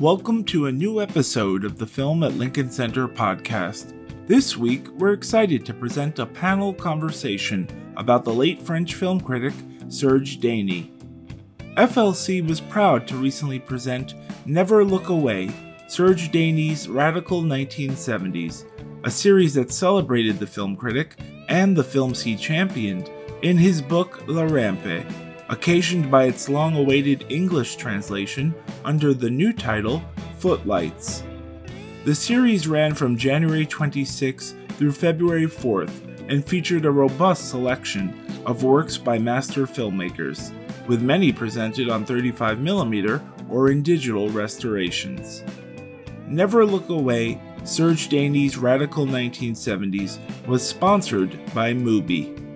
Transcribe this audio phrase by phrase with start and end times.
[0.00, 3.92] Welcome to a new episode of the Film at Lincoln Center podcast.
[4.26, 7.68] This week, we're excited to present a panel conversation
[7.98, 9.52] about the late French film critic
[9.88, 10.90] Serge Daney.
[11.76, 14.14] FLC was proud to recently present
[14.46, 15.50] Never Look Away,
[15.86, 18.64] Serge Daney's Radical 1970s,
[19.04, 21.20] a series that celebrated the film critic
[21.50, 23.10] and the films he championed
[23.42, 25.04] in his book La Rampe,
[25.50, 28.54] occasioned by its long awaited English translation
[28.84, 30.02] under the new title
[30.38, 31.24] Footlights.
[32.04, 38.14] The series ran from January 26 through February 4th and featured a robust selection
[38.46, 40.52] of works by master filmmakers,
[40.86, 45.42] with many presented on 35mm or in digital restorations.
[46.28, 52.49] Never Look Away, Serge Daney's Radical 1970s, was sponsored by Mubi.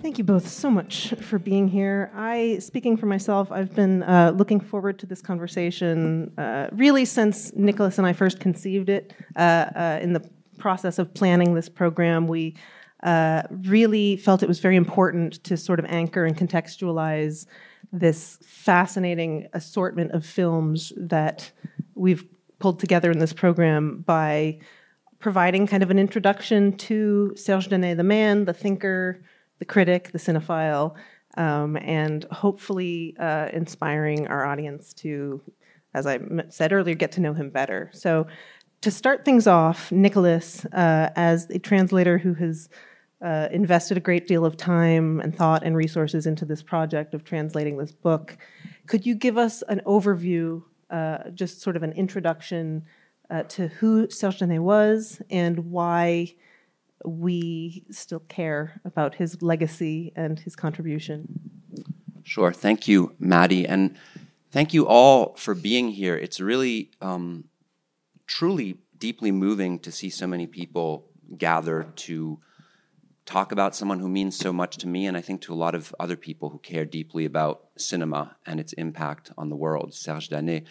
[0.00, 2.12] Thank you both so much for being here.
[2.14, 7.52] I, speaking for myself, I've been uh, looking forward to this conversation uh, really since
[7.56, 9.12] Nicholas and I first conceived it.
[9.34, 9.40] Uh,
[9.74, 10.24] uh in the
[10.58, 12.54] process of planning this program, we
[13.02, 17.46] uh, really felt it was very important to sort of anchor and contextualize
[17.92, 21.50] this fascinating assortment of films that
[21.94, 22.24] we've
[22.58, 24.58] pulled together in this program by
[25.18, 29.22] providing kind of an introduction to Serge Daney, the man, the thinker,
[29.58, 30.94] the critic, the cinephile,
[31.36, 35.40] um, and hopefully uh, inspiring our audience to,
[35.94, 36.18] as I
[36.48, 37.90] said earlier, get to know him better.
[37.92, 38.26] So,
[38.80, 42.68] to start things off, Nicholas, uh, as a translator who has
[43.22, 47.24] uh, invested a great deal of time and thought and resources into this project of
[47.24, 48.36] translating this book,
[48.86, 52.84] could you give us an overview, uh, just sort of an introduction
[53.30, 56.34] uh, to who Serge Daney was and why?
[57.04, 61.26] we still care about his legacy and his contribution.
[62.22, 62.52] Sure.
[62.52, 63.66] Thank you, Maddie.
[63.66, 63.96] And
[64.50, 66.16] thank you all for being here.
[66.16, 67.44] It's really, um,
[68.26, 72.38] truly deeply moving to see so many people gather to
[73.32, 75.74] talk about someone who means so much to me and I think to a lot
[75.74, 80.28] of other people who care deeply about cinema and its impact on the world, Serge
[80.28, 80.64] Daney.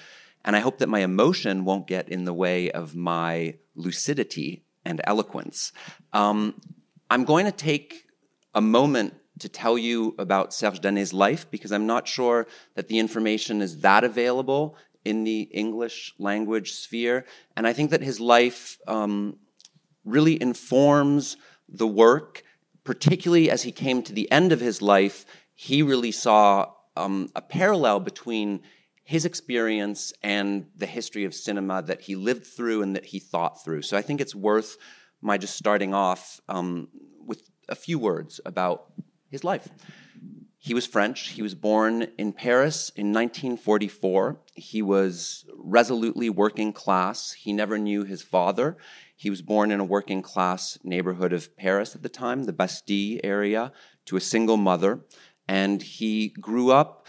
[0.45, 5.01] And I hope that my emotion won't get in the way of my lucidity and
[5.05, 5.71] eloquence.
[6.13, 6.61] Um,
[7.09, 8.05] I'm going to take
[8.53, 12.45] a moment to tell you about Serge Daney's life because I'm not sure
[12.75, 17.25] that the information is that available in the English language sphere.
[17.57, 19.37] And I think that his life um,
[20.05, 21.37] really informs
[21.67, 22.43] the work,
[22.83, 25.25] particularly as he came to the end of his life.
[25.53, 28.61] He really saw um, a parallel between
[29.03, 33.63] his experience and the history of cinema that he lived through and that he thought
[33.63, 33.81] through.
[33.81, 34.77] So I think it's worth
[35.21, 36.87] my just starting off um,
[37.25, 38.91] with a few words about
[39.29, 39.67] his life.
[40.63, 41.29] He was French.
[41.29, 44.37] He was born in Paris in 1944.
[44.53, 47.31] He was resolutely working class.
[47.31, 48.77] He never knew his father.
[49.15, 53.19] He was born in a working class neighborhood of Paris at the time, the Bastille
[53.23, 53.71] area,
[54.05, 54.99] to a single mother.
[55.47, 57.07] And he grew up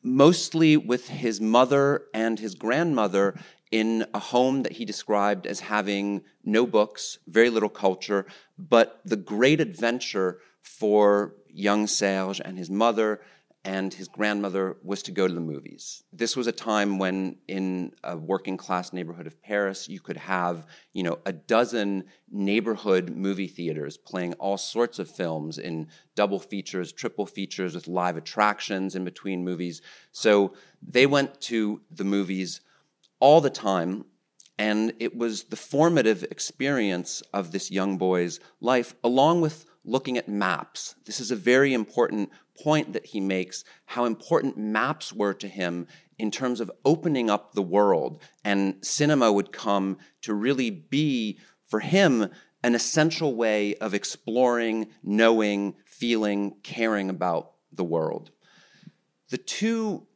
[0.00, 3.36] mostly with his mother and his grandmother
[3.72, 8.26] in a home that he described as having no books, very little culture,
[8.56, 13.20] but the great adventure for young Serge and his mother
[13.64, 16.02] and his grandmother was to go to the movies.
[16.12, 20.66] This was a time when, in a working class neighborhood of Paris, you could have,
[20.92, 26.90] you know, a dozen neighborhood movie theaters playing all sorts of films in double features,
[26.92, 29.80] triple features, with live attractions in between movies.
[30.10, 32.62] So they went to the movies
[33.20, 34.06] all the time,
[34.58, 40.28] and it was the formative experience of this young boy's life, along with looking at
[40.28, 40.94] maps.
[41.04, 42.30] This is a very important
[42.62, 45.86] point that he makes how important maps were to him
[46.18, 48.22] in terms of opening up the world.
[48.44, 52.28] And cinema would come to really be, for him,
[52.62, 58.30] an essential way of exploring, knowing, feeling, caring about the world.
[59.30, 60.06] The two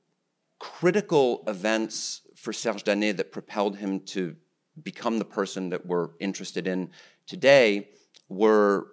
[0.59, 4.37] critical events for Serge Daney that propelled him to
[4.81, 6.91] become the person that we're interested in
[7.27, 7.89] today
[8.29, 8.89] were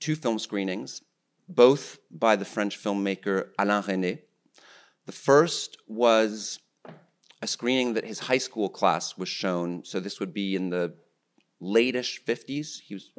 [0.00, 1.02] two film screenings,
[1.48, 4.18] both by the French filmmaker Alain Resnais.
[5.06, 6.58] The first was
[7.40, 10.94] a screening that his high school class was shown, so this would be in the
[11.60, 13.10] late-ish 50s, he was,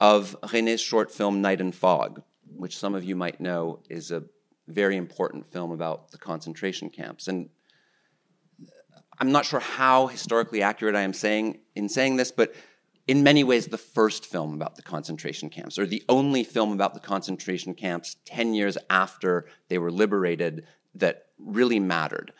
[0.00, 2.22] of Resnais's short film Night and Fog,
[2.56, 4.24] which some of you might know is a
[4.68, 7.28] very important film about the concentration camps.
[7.28, 7.48] And
[9.18, 12.54] I'm not sure how historically accurate I am saying in saying this, but
[13.06, 16.94] in many ways the first film about the concentration camps, or the only film about
[16.94, 22.32] the concentration camps 10 years after they were liberated that really mattered.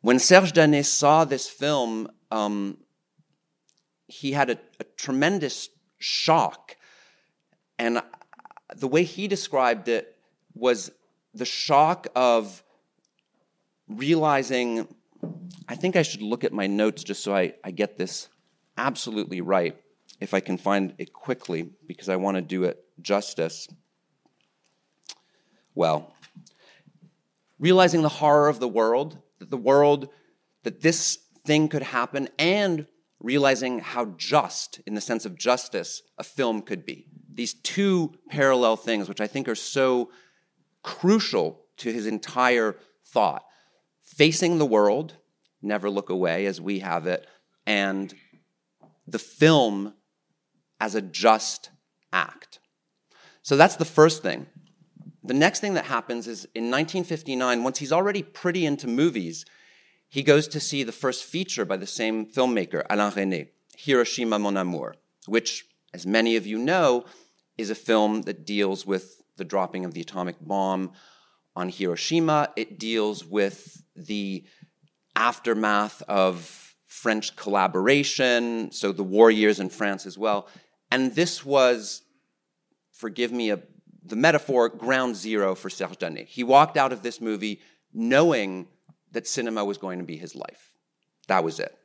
[0.00, 2.78] When Serge Daney saw this film, um,
[4.06, 6.76] he had a, a tremendous shock.
[7.78, 8.02] And
[8.76, 10.16] the way he described it
[10.54, 10.90] was
[11.32, 12.62] the shock of
[13.88, 14.88] realizing
[15.68, 18.28] I think I should look at my notes just so I, I get this
[18.76, 19.76] absolutely right,
[20.20, 23.68] if I can find it quickly, because I want to do it justice.
[25.74, 26.14] Well,
[27.58, 30.08] realizing the horror of the world, that the world,
[30.62, 32.86] that this thing could happen, and
[33.20, 37.06] realizing how just, in the sense of justice, a film could be.
[37.32, 40.10] These two parallel things, which I think are so
[40.82, 43.44] crucial to his entire thought
[44.02, 45.16] facing the world,
[45.62, 47.26] never look away as we have it,
[47.66, 48.14] and
[49.06, 49.94] the film
[50.80, 51.70] as a just
[52.12, 52.58] act.
[53.42, 54.46] So that's the first thing.
[55.22, 59.44] The next thing that happens is in 1959, once he's already pretty into movies,
[60.08, 64.56] he goes to see the first feature by the same filmmaker, Alain Resnais, Hiroshima Mon
[64.56, 64.96] Amour,
[65.26, 67.04] which, as many of you know,
[67.56, 70.92] is a film that deals with the dropping of the atomic bomb
[71.56, 72.50] on Hiroshima.
[72.56, 74.44] It deals with the
[75.16, 76.63] aftermath of
[77.02, 80.48] French collaboration, so the war years in France as well.
[80.92, 82.02] And this was,
[82.92, 83.58] forgive me a,
[84.04, 86.24] the metaphor, ground zero for Serge Daney.
[86.24, 87.60] He walked out of this movie
[87.92, 88.68] knowing
[89.10, 90.74] that cinema was going to be his life.
[91.26, 91.76] That was it.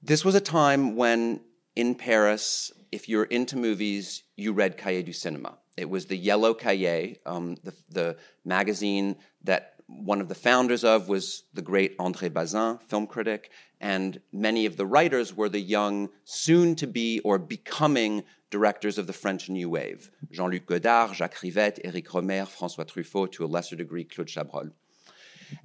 [0.00, 1.40] This was a time when
[1.74, 5.54] in Paris, if you're into movies, you read Cahiers du Cinéma.
[5.76, 11.08] It was the yellow cahier, um, the, the magazine that one of the founders of
[11.08, 16.08] was the great André Bazin, film critic, and many of the writers were the young,
[16.24, 21.36] soon to be or becoming directors of the French New Wave Jean Luc Godard, Jacques
[21.42, 24.70] Rivette, Éric Rohmer, Francois Truffaut, to a lesser degree, Claude Chabrol.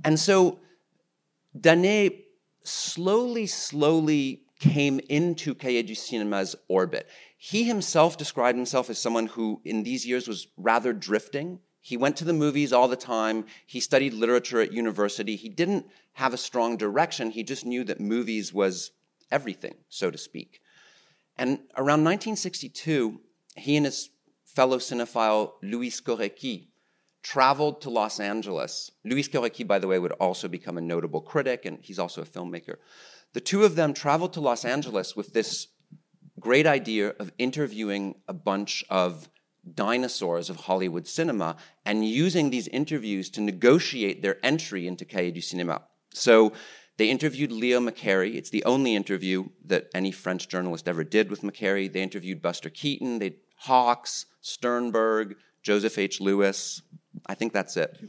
[0.03, 0.59] And so
[1.59, 2.25] Daney
[2.63, 7.07] slowly, slowly came into Cahiers du Cinéma's orbit.
[7.37, 12.15] He himself described himself as someone who, in these years, was rather drifting he went
[12.17, 13.45] to the movies all the time.
[13.65, 15.35] He studied literature at university.
[15.35, 17.31] He didn't have a strong direction.
[17.31, 18.91] He just knew that movies was
[19.31, 20.61] everything, so to speak.
[21.35, 23.19] And around 1962,
[23.55, 24.11] he and his
[24.45, 26.67] fellow cinephile Louis Skorecki
[27.23, 28.91] traveled to Los Angeles.
[29.03, 32.25] Louis Skorecki, by the way, would also become a notable critic, and he's also a
[32.25, 32.75] filmmaker.
[33.33, 35.69] The two of them traveled to Los Angeles with this
[36.39, 39.27] great idea of interviewing a bunch of
[39.75, 45.41] dinosaurs of Hollywood cinema and using these interviews to negotiate their entry into Cahiers du
[45.41, 45.81] Cinéma.
[46.13, 46.53] So
[46.97, 48.35] they interviewed Leo McCarey.
[48.35, 51.91] It's the only interview that any French journalist ever did with McCarey.
[51.91, 56.21] They interviewed Buster Keaton, they Hawks, Sternberg, Joseph H.
[56.21, 56.81] Lewis.
[57.25, 57.99] I think that's it.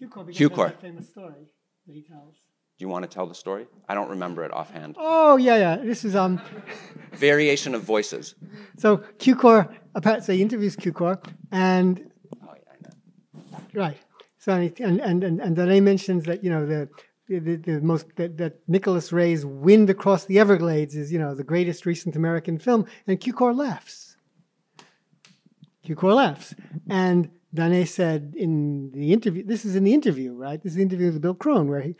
[0.00, 1.46] Cukor, because that famous story
[1.86, 2.36] that he tells.
[2.78, 3.66] Do you want to tell the story?
[3.88, 4.94] I don't remember it offhand.
[4.98, 5.76] Oh yeah, yeah.
[5.78, 6.40] This is um.
[7.12, 8.36] Variation of voices.
[8.76, 11.18] So Cukor, apparently, interviews Cukor,
[11.50, 12.08] and
[12.40, 13.64] Oh, yeah, I know.
[13.74, 13.98] right.
[14.38, 16.88] So and and and and, mentions that you know the.
[17.30, 21.44] The, the, most that, that Nicholas Ray's "Wind Across the Everglades" is you know the
[21.44, 24.16] greatest recent American film, and Cukor laughs.
[25.86, 26.54] Cukor laughs,
[26.88, 30.62] and Daney said in the interview, this is in the interview, right?
[30.62, 31.96] This is the interview with Bill Crone, where he,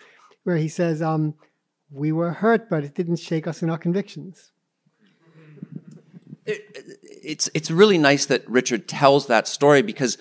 [0.48, 1.34] where he says, um,
[1.90, 4.50] "We were hurt, but it didn't shake us in our convictions."
[6.46, 6.62] It,
[7.02, 10.16] it's it's really nice that Richard tells that story because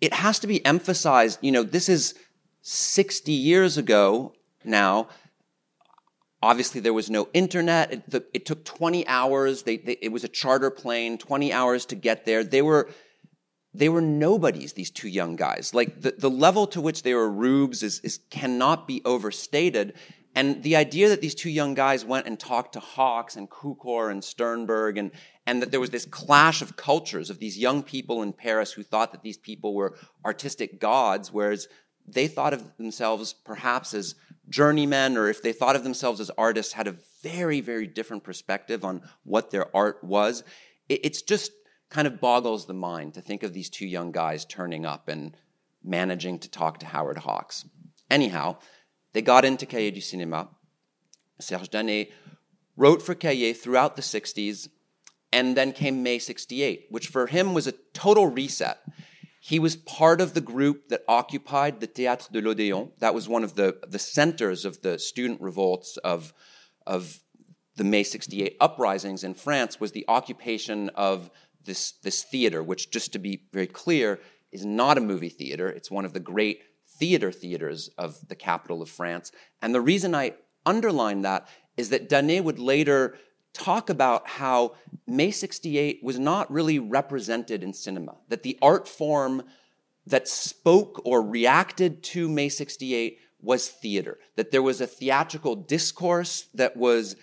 [0.00, 1.38] it has to be emphasized.
[1.40, 2.16] You know, this is
[2.62, 4.34] sixty years ago
[4.64, 5.06] now.
[6.42, 7.92] Obviously, there was no internet.
[7.92, 9.64] It, the, it took 20 hours.
[9.64, 12.42] They, they, it was a charter plane, 20 hours to get there.
[12.42, 12.88] They were
[13.72, 15.72] they were nobodies, these two young guys.
[15.74, 19.94] Like the, the level to which they were rubes is, is cannot be overstated.
[20.34, 24.10] And the idea that these two young guys went and talked to Hawks and Cukor
[24.10, 25.10] and Sternberg and,
[25.46, 28.82] and that there was this clash of cultures of these young people in Paris who
[28.82, 31.68] thought that these people were artistic gods, whereas
[32.06, 34.14] they thought of themselves perhaps as
[34.48, 38.84] journeymen, or if they thought of themselves as artists, had a very, very different perspective
[38.84, 40.42] on what their art was.
[40.88, 41.52] It, it's just
[41.90, 45.36] kind of boggles the mind to think of these two young guys turning up and
[45.82, 47.66] managing to talk to Howard Hawks.
[48.08, 48.56] Anyhow,
[49.12, 50.48] they got into Cahiers du Cinéma.
[51.40, 52.10] Serge Daney
[52.76, 54.68] wrote for Cahiers throughout the 60s,
[55.32, 58.78] and then came May 68, which for him was a total reset.
[59.40, 62.90] He was part of the group that occupied the Théâtre de l'Odéon.
[62.98, 66.34] That was one of the, the centers of the student revolts of,
[66.86, 67.20] of
[67.76, 71.30] the May 68 uprisings in France, was the occupation of
[71.64, 74.20] this, this theater, which, just to be very clear,
[74.52, 75.68] is not a movie theater.
[75.68, 79.32] It's one of the great theater theaters of the capital of France.
[79.62, 80.34] And the reason I
[80.66, 83.16] underline that is that Daney would later
[83.52, 84.74] talk about how
[85.06, 89.42] May 68 was not really represented in cinema, that the art form
[90.06, 96.48] that spoke or reacted to May 68 was theater, that there was a theatrical discourse
[96.54, 97.16] that was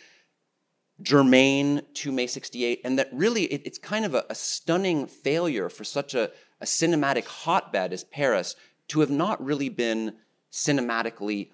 [1.02, 5.70] germane to May 68, and that really it, it's kind of a, a, stunning failure
[5.70, 8.56] for such a, a cinematic hotbed as Paris
[8.88, 10.16] to have not really been
[10.52, 11.50] cinematically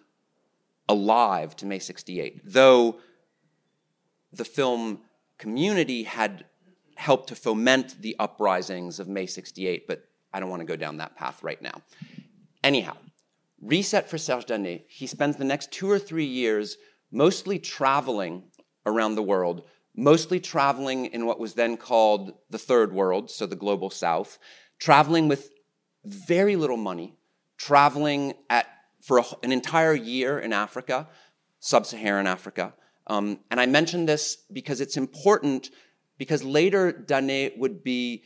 [0.88, 3.00] alive to May 68, though
[4.32, 5.02] the film
[5.38, 6.46] community had
[6.96, 10.98] helped to foment the uprisings of May 68, but I don't want to go down
[10.98, 11.82] that path right now.
[12.64, 12.96] Anyhow,
[13.62, 14.86] reset for Serge Daney.
[14.88, 16.78] He spends the next two or three years
[17.12, 18.44] mostly traveling
[18.86, 19.64] around the world,
[19.96, 24.40] mostly traveling in what was then called the third world, so the global south,
[24.80, 25.52] traveling with
[26.06, 27.16] very little money,
[27.58, 28.68] traveling at,
[29.02, 31.08] for a, an entire year in Africa,
[31.60, 32.74] sub Saharan Africa.
[33.08, 35.70] Um, and I mention this because it's important
[36.18, 38.24] because later Daney would be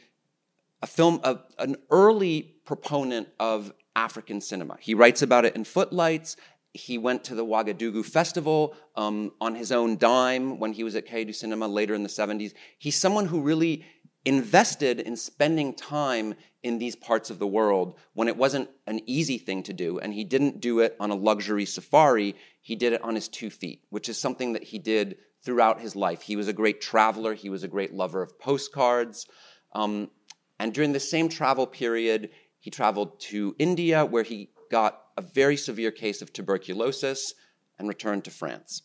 [0.82, 4.78] a film, of, an early proponent of African cinema.
[4.80, 6.38] He writes about it in Footlights
[6.78, 11.08] he went to the Ouagadougou Festival um, on his own dime when he was at
[11.08, 12.54] Cahiers du Cinema later in the 70s.
[12.78, 13.84] He's someone who really
[14.26, 19.38] invested in spending time in these parts of the world when it wasn't an easy
[19.38, 20.00] thing to do.
[20.00, 23.50] And he didn't do it on a luxury safari, he did it on his two
[23.50, 26.22] feet, which is something that he did throughout his life.
[26.22, 29.26] He was a great traveler, he was a great lover of postcards.
[29.74, 30.12] Um,
[30.60, 32.30] and during the same travel period,
[32.60, 37.34] he traveled to India, where he got a very severe case of tuberculosis
[37.80, 38.82] and returned to France.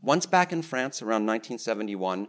[0.00, 2.28] Once back in France around 1971,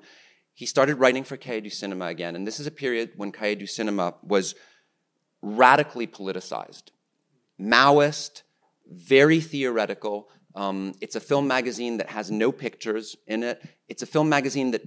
[0.53, 3.60] he started writing for Cahiers du Cinema again, and this is a period when Cahiers
[3.60, 4.56] du Cinema was
[5.41, 6.89] radically politicized,
[7.62, 8.41] Maoist,
[8.89, 10.29] very theoretical.
[10.56, 13.62] Um, it's a film magazine that has no pictures in it.
[13.88, 14.82] It's a film magazine that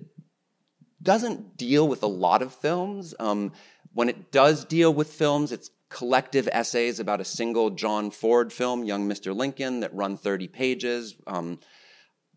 [1.02, 3.14] doesn't deal with a lot of films.
[3.20, 3.52] Um,
[3.92, 8.84] when it does deal with films, it's collective essays about a single John Ford film,
[8.84, 9.36] Young Mr.
[9.36, 11.16] Lincoln, that run 30 pages.
[11.26, 11.58] Um,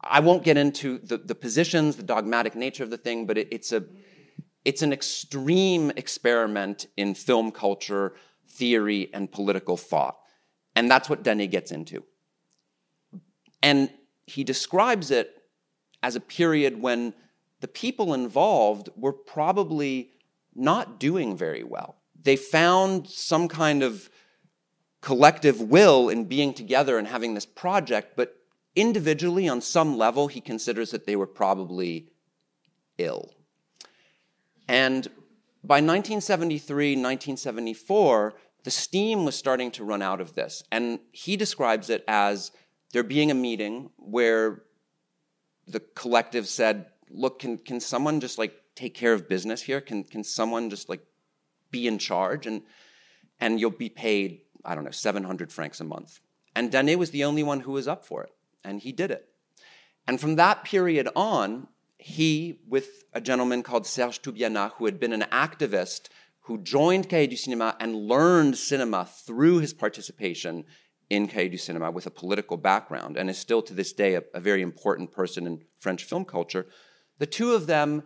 [0.01, 3.47] I won't get into the, the positions, the dogmatic nature of the thing, but it,
[3.51, 3.85] it's a
[4.65, 8.13] it's an extreme experiment in film culture,
[8.47, 10.17] theory, and political thought.
[10.73, 12.05] And that's what Daney gets into.
[13.61, 13.89] And
[14.25, 15.35] he describes it
[16.01, 17.13] as a period when
[17.59, 20.11] the people involved were probably
[20.55, 24.09] not doing very well they found some kind of
[25.01, 28.37] collective will in being together and having this project, but
[28.75, 32.07] individually, on some level, he considers that they were probably
[32.97, 33.33] ill.
[34.67, 35.05] And
[35.63, 40.63] by 1973, 1974, the steam was starting to run out of this.
[40.71, 42.51] And he describes it as
[42.93, 44.63] there being a meeting where
[45.67, 49.81] the collective said, look, can, can someone just like take care of business here?
[49.81, 51.05] Can, can someone just like
[51.73, 52.61] be in charge and,
[53.41, 56.21] and you'll be paid, I don't know, 700 francs a month.
[56.55, 58.31] And Daney was the only one who was up for it,
[58.63, 59.27] and he did it.
[60.07, 65.13] And from that period on, he, with a gentleman called Serge Toubiana, who had been
[65.13, 66.09] an activist
[66.41, 70.65] who joined Cahiers du Cinéma and learned cinema through his participation
[71.09, 74.23] in Cahiers du Cinéma with a political background and is still to this day a,
[74.33, 76.67] a very important person in French film culture.
[77.19, 78.03] The two of them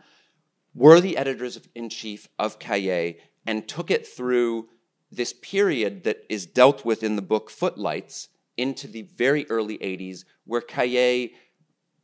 [0.75, 3.15] were the editors in chief of Cahiers
[3.47, 4.67] and took it through
[5.09, 8.27] this period that is dealt with in the book Footlights
[8.57, 11.31] into the very early 80s, where Cahiers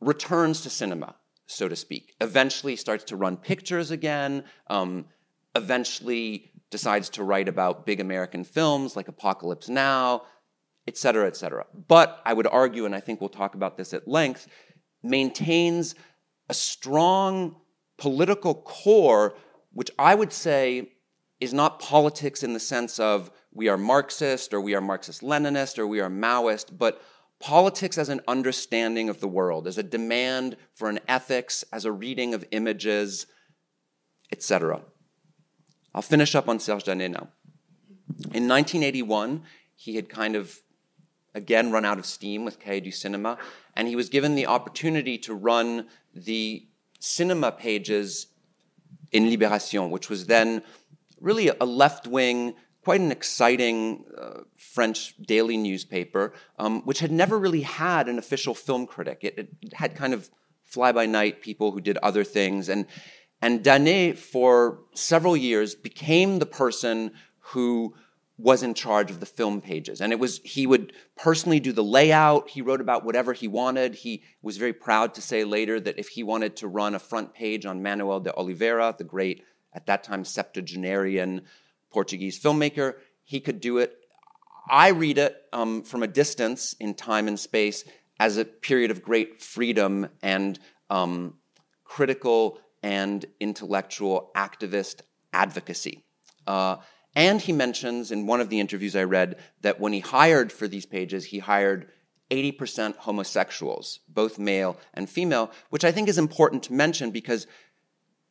[0.00, 2.14] returns to cinema, so to speak.
[2.20, 5.04] Eventually starts to run pictures again, um,
[5.54, 10.22] eventually decides to write about big American films like Apocalypse Now,
[10.88, 11.66] et cetera, et cetera.
[11.86, 14.48] But I would argue, and I think we'll talk about this at length,
[15.02, 15.94] maintains
[16.48, 17.56] a strong
[17.98, 19.34] political core,
[19.72, 20.93] which I would say
[21.40, 25.78] is not politics in the sense of we are Marxist or we are Marxist Leninist
[25.78, 27.02] or we are Maoist, but
[27.40, 31.92] politics as an understanding of the world, as a demand for an ethics, as a
[31.92, 33.26] reading of images,
[34.32, 34.80] etc.
[35.94, 37.28] I'll finish up on Serge Daney now.
[38.32, 39.42] In 1981,
[39.76, 40.60] he had kind of
[41.34, 43.38] again run out of steam with Cahiers du Cinema,
[43.76, 46.66] and he was given the opportunity to run the
[47.00, 48.28] cinema pages
[49.12, 50.62] in Libération, which was then
[51.24, 57.38] really a left wing, quite an exciting uh, French daily newspaper, um, which had never
[57.38, 59.18] really had an official film critic.
[59.22, 60.30] It, it had kind of
[60.62, 62.68] fly by night people who did other things.
[62.68, 62.86] And,
[63.40, 67.12] and Daney, for several years, became the person
[67.52, 67.94] who
[68.36, 70.00] was in charge of the film pages.
[70.00, 72.50] And it was, he would personally do the layout.
[72.50, 73.94] He wrote about whatever he wanted.
[73.94, 77.32] He was very proud to say later that if he wanted to run a front
[77.32, 81.42] page on Manoel de Oliveira, the great, at that time, septuagenarian
[81.90, 83.96] Portuguese filmmaker, he could do it.
[84.68, 87.84] I read it um, from a distance in time and space
[88.18, 90.58] as a period of great freedom and
[90.90, 91.34] um,
[91.84, 95.00] critical and intellectual activist
[95.32, 96.04] advocacy.
[96.46, 96.76] Uh,
[97.16, 100.66] and he mentions in one of the interviews I read that when he hired for
[100.66, 101.88] these pages, he hired
[102.30, 107.46] 80% homosexuals, both male and female, which I think is important to mention because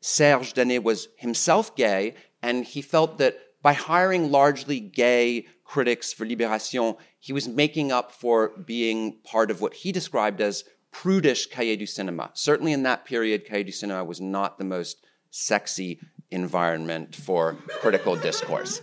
[0.03, 6.25] Serge Daney was himself gay, and he felt that by hiring largely gay critics for
[6.25, 11.77] Libération, he was making up for being part of what he described as prudish Cahiers
[11.77, 12.31] du Cinéma.
[12.33, 14.97] Certainly in that period, Cahiers du Cinéma was not the most
[15.31, 18.81] sexy environment for critical discourse.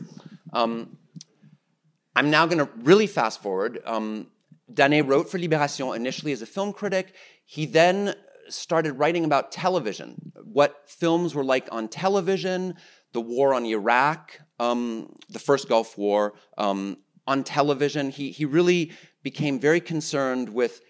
[0.54, 0.96] Um,
[2.16, 3.82] I'm now going to really fast forward.
[3.84, 4.28] Um,
[4.72, 7.14] Daney wrote for Libération initially as a film critic.
[7.44, 8.14] He then
[8.50, 12.74] started writing about television, what films were like on television,
[13.12, 18.10] the war on Iraq, um, the first Gulf War, um, on television.
[18.10, 20.80] He, he really became very concerned with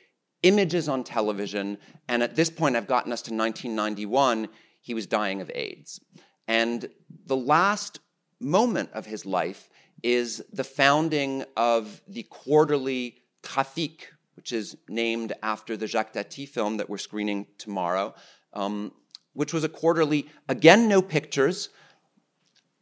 [0.42, 1.78] images on television.
[2.08, 4.48] And at this point, I've gotten us to 1991,
[4.80, 6.00] he was dying of AIDS.
[6.48, 6.88] And
[7.26, 8.00] the last
[8.40, 9.68] moment of his life
[10.02, 14.06] is the founding of the quarterly Trafic,
[14.40, 18.14] which is named after the Jacques Tati film that we're screening tomorrow,
[18.54, 18.90] um,
[19.34, 21.68] which was a quarterly, again, no pictures.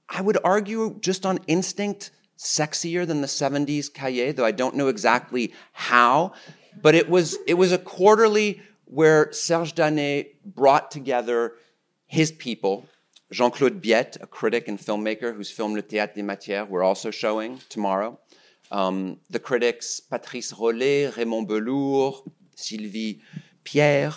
[0.09, 4.87] I would argue, just on instinct, sexier than the 70s Cahiers, though I don't know
[4.87, 6.33] exactly how.
[6.81, 11.55] But it was, it was a quarterly where Serge Daney brought together
[12.07, 12.87] his people,
[13.33, 17.11] Jean Claude Biette, a critic and filmmaker whose film Le Théâtre des Matières we're also
[17.11, 18.17] showing tomorrow.
[18.71, 22.23] Um, the critics Patrice Rollet, Raymond Bellour,
[22.55, 23.23] Sylvie
[23.65, 24.13] Pierre,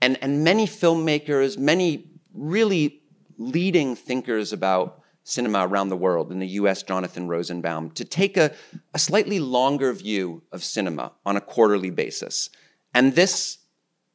[0.00, 3.00] and, and many filmmakers, many really
[3.38, 8.52] leading thinkers about cinema around the world, in the US, Jonathan Rosenbaum, to take a,
[8.94, 12.48] a slightly longer view of cinema on a quarterly basis.
[12.94, 13.58] And this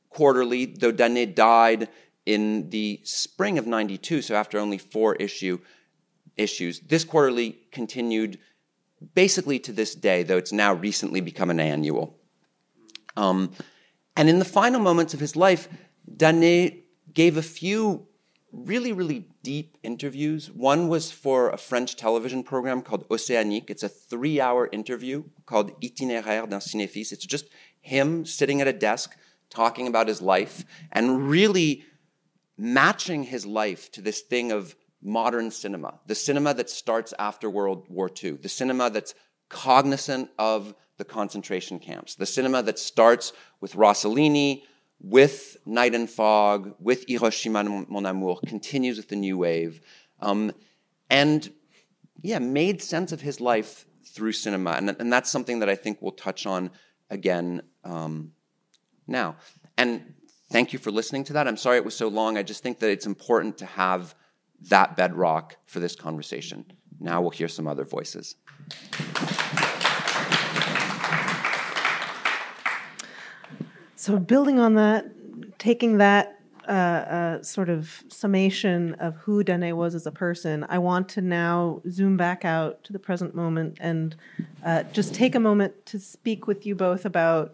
[0.09, 1.89] quarterly, though Daney died
[2.25, 5.59] in the spring of 92, so after only four issue
[6.37, 8.39] issues, this quarterly continued
[9.13, 12.17] basically to this day, though it's now recently become an annual.
[13.17, 13.51] Um,
[14.15, 15.67] and in the final moments of his life,
[16.17, 16.83] Daney
[17.13, 18.07] gave a few
[18.51, 20.51] really, really deep interviews.
[20.51, 23.69] One was for a French television program called Océanique.
[23.69, 27.11] It's a three hour interview called Itinéraire d'un cinéphile.
[27.11, 27.45] It's just
[27.79, 29.15] him sitting at a desk
[29.49, 31.83] talking about his life and really
[32.57, 37.87] matching his life to this thing of modern cinema, the cinema that starts after World
[37.89, 39.15] War II, the cinema that's
[39.49, 44.63] cognizant of the concentration camps, the cinema that starts with Rossellini,
[44.99, 49.81] with Night and Fog, with Hiroshima Mon Amour, continues with the New Wave,
[50.19, 50.51] um,
[51.09, 51.51] and
[52.21, 54.71] yeah, made sense of his life through cinema.
[54.71, 56.69] And, and that's something that I think we'll touch on
[57.09, 58.33] again um,
[59.07, 59.37] now.
[59.77, 60.13] And
[60.51, 61.47] thank you for listening to that.
[61.47, 62.37] I'm sorry it was so long.
[62.37, 64.15] I just think that it's important to have
[64.69, 66.65] that bedrock for this conversation.
[66.99, 68.35] Now we'll hear some other voices.
[73.95, 75.05] So, building on that,
[75.59, 80.79] taking that uh, uh, sort of summation of who Daney was as a person, I
[80.79, 84.15] want to now zoom back out to the present moment and
[84.65, 87.53] uh, just take a moment to speak with you both about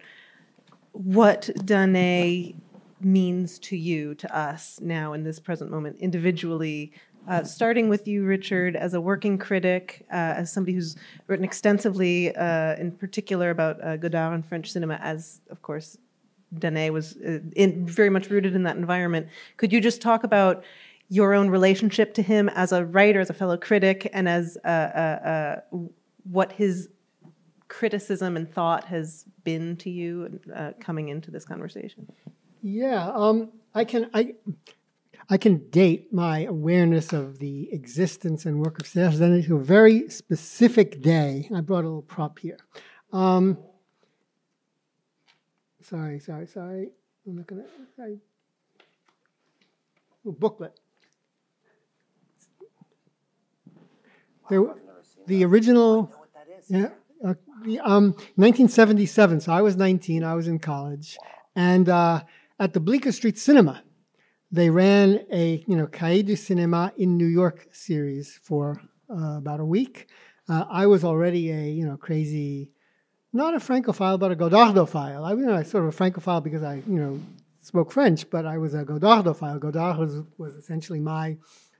[0.91, 2.56] what Daney
[3.01, 6.91] means to you, to us now in this present moment, individually.
[7.27, 10.95] Uh, starting with you, Richard, as a working critic, uh, as somebody who's
[11.27, 15.97] written extensively, uh, in particular about Godard and French cinema, as of course
[16.57, 19.27] Daney was uh, in, very much rooted in that environment.
[19.57, 20.63] Could you just talk about
[21.10, 24.67] your own relationship to him as a writer, as a fellow critic, and as uh,
[24.67, 25.77] uh, uh
[26.23, 26.89] what his
[27.69, 32.07] criticism and thought has been to you uh, coming into this conversation?
[32.69, 34.34] Yeah, um, I can I
[35.30, 39.63] I can date my awareness of the existence and work of Serge Daney to a
[39.63, 41.49] very specific day.
[41.56, 42.58] I brought a little prop here.
[43.13, 43.58] Um,
[45.82, 46.89] sorry, sorry, sorry.
[47.25, 48.19] I'm looking at sorry.
[50.25, 50.77] Oh, booklet.
[54.49, 54.75] There,
[55.25, 56.12] the original.
[56.67, 56.89] Yeah.
[57.25, 59.39] Uh, the, um, 1977.
[59.39, 60.25] So I was 19.
[60.25, 61.17] I was in college,
[61.56, 62.23] and uh,
[62.60, 63.84] at the Bleecker Street Cinema,
[64.52, 69.60] they ran a you know Cahiers du Cinéma in New York series for uh, about
[69.60, 70.08] a week.
[70.50, 72.72] Uh, I was already a you know crazy
[73.34, 75.24] not a Francophile, but a Godardophile.
[75.24, 77.22] I, you know, sort of a Francophile because I, you know,
[77.60, 79.60] spoke French, but I was a Godardophile.
[79.60, 81.38] Godard was, was essentially my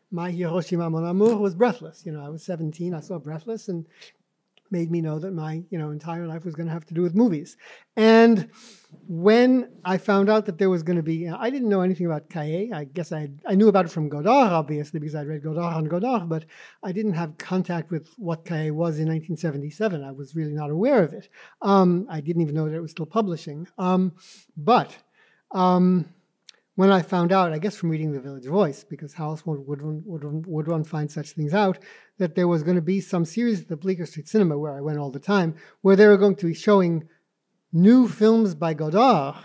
[0.10, 2.06] my Hiroshima Mon Amour was Breathless.
[2.06, 3.86] You know, I was 17, I saw Breathless, and
[4.72, 7.02] made me know that my you know entire life was going to have to do
[7.02, 7.58] with movies.
[7.96, 8.50] And
[9.08, 12.30] when I found out that there was going to be, I didn't know anything about
[12.30, 12.72] Cahiers.
[12.74, 15.90] I guess I I knew about it from Godard, obviously, because I'd read Godard and
[15.90, 16.46] Godard, but
[16.84, 20.04] I didn't have contact with what Cahiers was in 1977.
[20.04, 21.30] I was really not aware of it.
[21.62, 23.68] Um, I didn't even know that it was still publishing.
[23.78, 24.14] Um,
[24.56, 24.96] but
[25.52, 26.10] um,
[26.78, 29.60] when I found out, I guess from reading the Village Voice, because how else would,
[29.60, 31.80] one, would, one, would one find such things out,
[32.18, 34.82] that there was going to be some series at the Bleecker Street Cinema, where I
[34.82, 37.08] went all the time, where they were going to be showing
[37.72, 39.36] new films by Godard.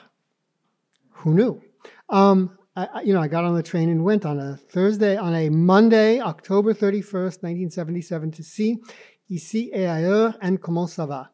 [1.11, 1.63] Who knew?
[2.09, 5.35] Um, I, you know, I got on the train and went on a Thursday, on
[5.35, 8.79] a Monday, October 31st, 1977, to see
[9.31, 11.31] Ici et ailleurs and Comment ça va.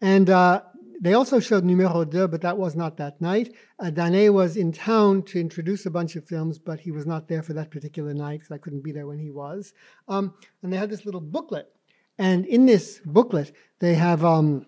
[0.00, 0.60] And uh,
[1.00, 3.54] they also showed Numero Deux, but that was not that night.
[3.78, 3.90] Uh,
[4.30, 7.52] was in town to introduce a bunch of films, but he was not there for
[7.54, 9.72] that particular night because I couldn't be there when he was.
[10.08, 11.70] Um, and they had this little booklet.
[12.18, 14.66] And in this booklet, they have um,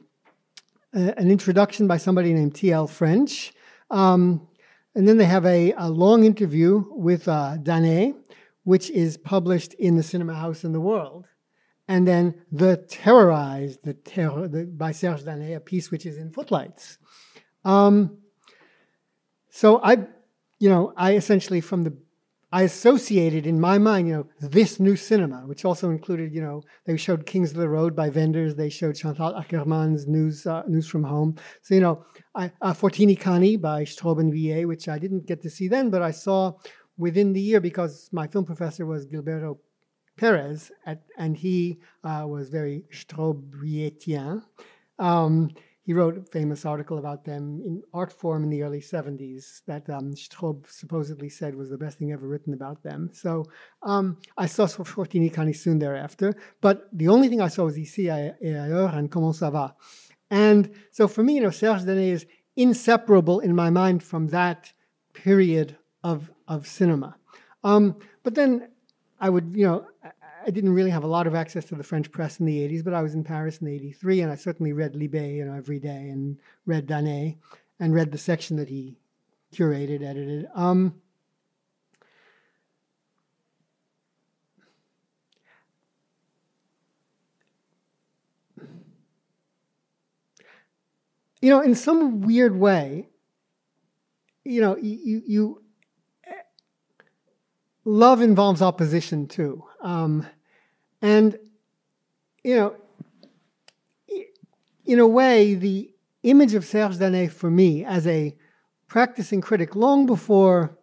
[0.93, 2.87] a, an introduction by somebody named T.L.
[2.87, 3.53] French.
[3.91, 4.49] Um,
[4.95, 7.57] and then they have a, a long interview with uh,
[8.65, 11.27] which is published in the Cinema House in the World
[11.89, 16.33] and then The Terrorized the terror, the, by Serge Daney, a piece which is in
[16.33, 16.99] Footlights.
[17.65, 18.19] Um,
[19.51, 20.07] so I,
[20.59, 21.97] you know, I essentially from the,
[22.53, 26.63] I associated in my mind, you know, this new cinema, which also included, you know,
[26.85, 30.87] they showed Kings of the Road by Wenders, they showed Chantal Akerman's News uh, News
[30.87, 31.37] from Home.
[31.63, 35.43] So you know, I, uh, Fortini Cani by Straub and Huillet, which I didn't get
[35.43, 36.53] to see then, but I saw
[36.97, 39.59] within the year because my film professor was Gilberto
[40.17, 44.43] Perez, at, and he uh, was very Straubrietien.
[44.99, 45.51] Um,
[45.87, 50.15] he wrote a famous article about them in Artforum in the early 70s that um,
[50.15, 53.09] Straub supposedly said was the best thing ever written about them.
[53.13, 53.45] So
[53.85, 58.11] um, I saw Fortini Cani soon thereafter, but the only thing I saw was Ici
[58.11, 59.77] et ailleurs and Comment ça va.
[60.29, 62.27] And so for me, you know, Serge Daney is
[62.57, 64.73] inseparable in my mind from that
[65.13, 67.17] period of, of cinema.
[67.63, 68.71] Um, but then
[69.19, 69.87] I would, you know,
[70.47, 72.85] I didn't really have a lot of access to the French press in the 80s,
[72.85, 75.81] but I was in Paris in 83 and I certainly read Libé, you know, every
[75.81, 77.39] day and read Daney,
[77.81, 78.97] and read the section that he
[79.53, 80.47] curated, edited.
[80.55, 80.95] Um,
[91.41, 93.09] you know, in some weird way,
[94.45, 95.63] you know, you, you
[97.87, 99.65] love involves opposition too.
[99.81, 100.27] Um,
[101.01, 101.39] and,
[102.43, 102.77] you know,
[104.85, 105.95] in a way, the
[106.25, 108.37] image of Serge Daney for me as a
[108.89, 110.76] practicing critic long before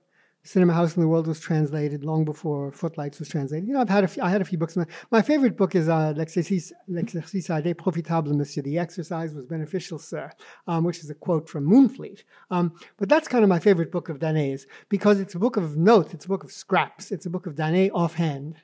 [0.46, 3.66] Cinema House in the World was translated long before Footlights was translated.
[3.66, 4.76] You know, I've had a few, I had a few books.
[4.76, 8.62] My, my favorite book is uh, L'exercice, L'exercice a profitable, Monsieur.
[8.62, 10.30] The exercise was beneficial, sir,
[10.68, 12.24] um, which is a quote from Moonfleet.
[12.52, 15.78] Um, but that's kind of my favorite book of Daney's because it's a book of
[15.78, 18.58] notes, it's a book of scraps, it's a book of Daney offhand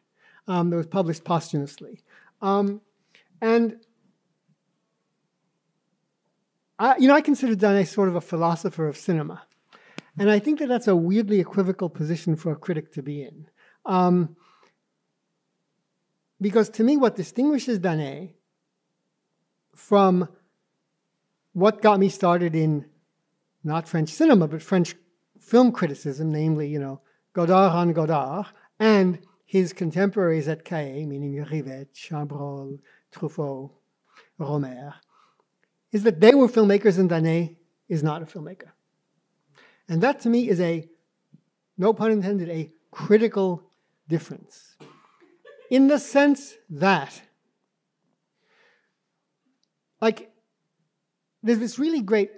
[0.50, 2.04] um, that was published posthumously.
[2.42, 2.82] Um,
[3.42, 3.78] and
[6.78, 9.44] I, you know, I consider Daney sort of a philosopher of cinema.
[10.20, 13.48] And I think that that's a weirdly equivocal position for a critic to be in.
[13.86, 14.36] Um,
[16.42, 18.36] because to me, what distinguishes Daney
[19.74, 20.28] from
[21.54, 22.86] what got me started in
[23.64, 24.94] not French cinema, but French
[25.40, 27.00] film criticism, namely, you know,
[27.32, 32.80] Godard on Godard, and his contemporaries at Cahiers, meaning Rivette, Chabrol,
[33.14, 33.72] Truffaut,
[34.38, 34.96] Rohmer,
[35.94, 38.72] is that they were filmmakers and Daney is not a filmmaker.
[39.90, 40.88] And that to me is a,
[41.78, 43.64] no pun intended, a critical
[44.08, 44.78] difference.
[45.72, 47.22] In the sense that,
[50.00, 50.32] like,
[51.42, 52.32] there's this really great,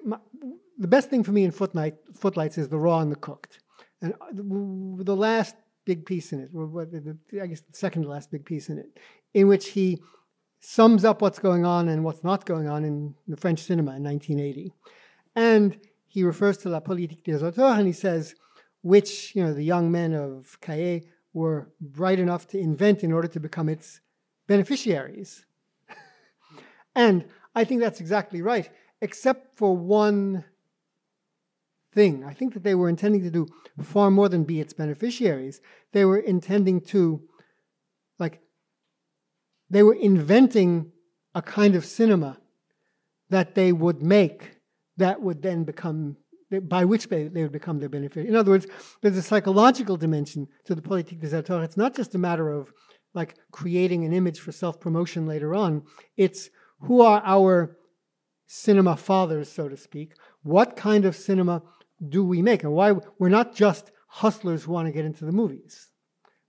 [0.78, 3.60] the best thing for me in Footlight, Footlights is the raw and the cooked.
[4.02, 8.46] And uh, the last big piece in it, I guess the second to last big
[8.46, 8.98] piece in it,
[9.34, 10.02] in which he
[10.62, 14.04] sums up what's going on and what's not going on in the French cinema in
[14.04, 14.74] 1980.
[15.36, 15.78] And
[16.12, 18.36] he refers to La Politique des Auteurs and he says,
[18.82, 23.30] which, you know, the young men of Cahiers were bright enough to invent in order
[23.30, 24.02] to become its
[24.46, 25.46] beneficiaries.
[26.96, 27.24] and
[27.56, 28.70] I think that's exactly right,
[29.00, 30.44] except for one
[31.94, 32.26] thing.
[32.26, 33.48] I think that they were intending to do
[33.82, 35.62] far more than be its beneficiaries.
[35.94, 37.22] They were intending to,
[38.20, 38.42] like,
[39.70, 40.92] they were inventing
[41.34, 42.38] a kind of cinema
[43.30, 44.61] that they would make
[44.98, 46.18] that would then become
[46.64, 48.28] by which they, they would become their benefit.
[48.28, 48.68] In other words,
[49.02, 51.64] there's a psychological dimension to the politique des auteurs.
[51.64, 52.74] It's not just a matter of
[53.14, 55.84] like creating an image for self-promotion later on.
[56.18, 56.50] It's
[56.82, 57.78] who are our
[58.48, 60.12] cinema fathers, so to speak?
[60.44, 61.62] What kind of cinema
[62.10, 62.64] do we make?
[62.64, 65.88] And why we're not just hustlers who want to get into the movies.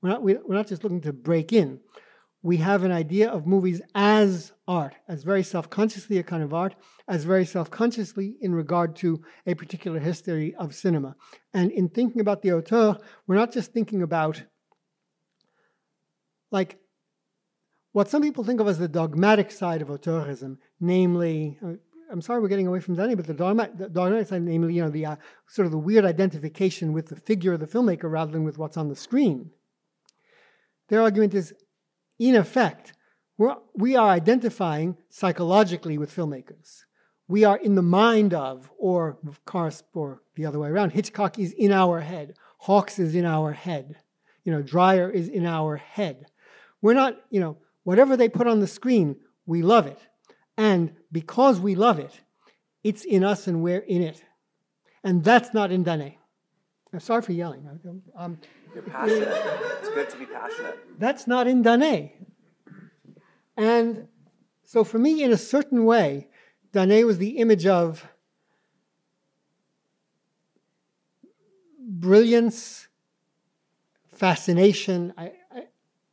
[0.00, 1.78] We're not, we're not just looking to break in
[2.42, 6.54] we have an idea of movies as art, as very self consciously a kind of
[6.54, 6.74] art,
[7.06, 11.14] as very self consciously in regard to a particular history of cinema.
[11.52, 14.42] And in thinking about the auteur, we're not just thinking about
[16.50, 16.78] like
[17.92, 21.74] what some people think of as the dogmatic side of auteurism, namely, uh,
[22.11, 24.82] I'm sorry we're getting away from Daney, but the dogmatic, the dogmatic side, namely, you
[24.82, 25.16] know, the uh,
[25.48, 28.78] sort of the weird identification with the figure of the filmmaker rather than with what's
[28.78, 29.50] on the screen.
[30.88, 31.54] Their argument is
[32.18, 32.92] in effect,
[33.42, 36.85] we're, we are identifying psychologically with filmmakers.
[37.26, 40.90] We are in the mind of, or of course, or the other way around.
[40.90, 42.37] Hitchcock is in our head.
[42.59, 43.96] Hawks is in our head.
[44.44, 46.26] You know, Dreyer is in our head.
[46.83, 49.98] We're not, you know, whatever they put on the screen, we love it.
[50.57, 52.20] And because we love it,
[52.85, 54.22] it's in us and we're in it.
[55.02, 56.16] And that's not in Daney.
[56.92, 57.68] I'm sorry for yelling.
[58.16, 58.38] Um,
[58.72, 59.28] you're passionate.
[59.81, 60.78] it's good to be passionate.
[61.00, 62.14] That's not in Daney.
[63.56, 64.08] And
[64.64, 66.28] so for me, in a certain way,
[66.72, 68.06] Daney was the image of
[71.78, 72.88] brilliance,
[74.14, 75.12] fascination.
[75.18, 75.32] I,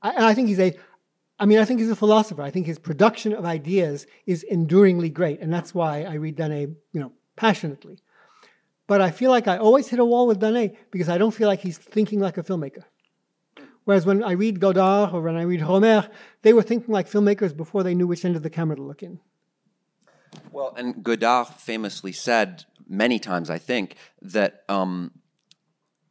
[0.02, 0.78] I, I think he's a,
[1.40, 2.42] I mean, I think he's a philosopher.
[2.42, 6.68] I think his production of ideas is enduringly great, and that's why I read Daney,
[6.92, 8.00] you know, passionately.
[8.88, 11.48] But I feel like I always hit a wall with Daney because I don't feel
[11.48, 12.84] like he's thinking like a filmmaker.
[13.90, 16.08] Whereas when I read Godard or when I read Rohmer,
[16.44, 19.02] they were thinking like filmmakers before they knew which end of the camera to look
[19.02, 19.20] in.
[20.52, 25.10] Well, and Godard famously said many times, I think, that um,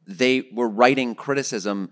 [0.08, 1.90] they were writing criticism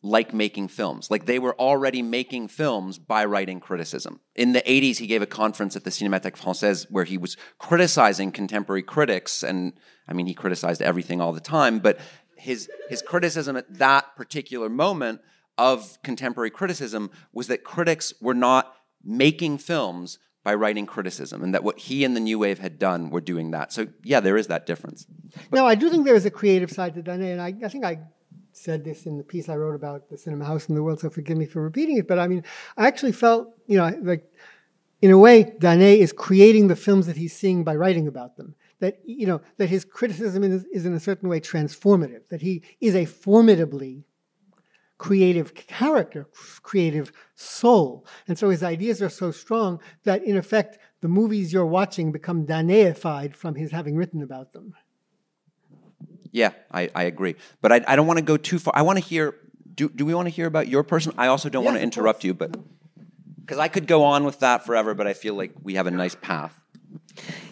[0.00, 1.10] like making films.
[1.10, 4.20] Like they were already making films by writing criticism.
[4.34, 8.32] In the 80s, he gave a conference at the Cinémathèque Française where he was criticizing
[8.32, 9.42] contemporary critics.
[9.42, 9.74] And
[10.08, 11.98] I mean, he criticized everything all the time, but
[12.38, 15.20] his, his criticism at that particular moment
[15.56, 18.74] of contemporary criticism was that critics were not
[19.04, 23.10] making films by writing criticism, and that what he and the New Wave had done
[23.10, 23.72] were doing that.
[23.72, 25.06] So, yeah, there is that difference.
[25.50, 27.68] But no, I do think there is a creative side to Daney, and I, I
[27.68, 27.98] think I
[28.52, 31.10] said this in the piece I wrote about the cinema house in the world, so
[31.10, 32.08] forgive me for repeating it.
[32.08, 32.44] But I mean,
[32.76, 34.24] I actually felt, you know, like
[35.02, 38.54] in a way, Daney is creating the films that he's seeing by writing about them.
[38.80, 42.28] That you know that his criticism is, is in a certain way transformative.
[42.28, 44.04] That he is a formidably
[44.98, 46.26] creative character,
[46.62, 51.66] creative soul, and so his ideas are so strong that in effect the movies you're
[51.66, 54.74] watching become Danetified from his having written about them.
[56.32, 57.36] Yeah, I, I agree.
[57.60, 58.74] But I, I don't want to go too far.
[58.76, 59.34] I want to hear.
[59.74, 61.12] Do, do we want to hear about your person?
[61.16, 62.56] I also don't want to interrupt you, but
[63.40, 65.90] because I could go on with that forever, but I feel like we have a
[65.92, 66.58] nice path.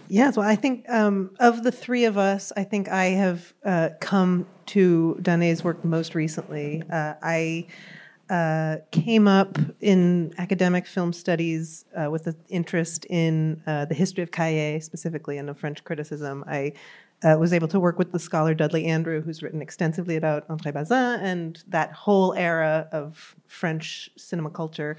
[0.09, 3.91] Yes, well, I think um, of the three of us, I think I have uh,
[4.01, 6.83] come to Daney's work most recently.
[6.91, 7.67] Uh, I
[8.31, 14.23] uh, came up in academic film studies uh, with an interest in uh, the history
[14.23, 16.45] of Cahiers specifically and of French criticism.
[16.47, 16.73] I
[17.23, 20.73] uh, was able to work with the scholar Dudley Andrew, who's written extensively about André
[20.73, 24.97] Bazin and that whole era of French cinema culture.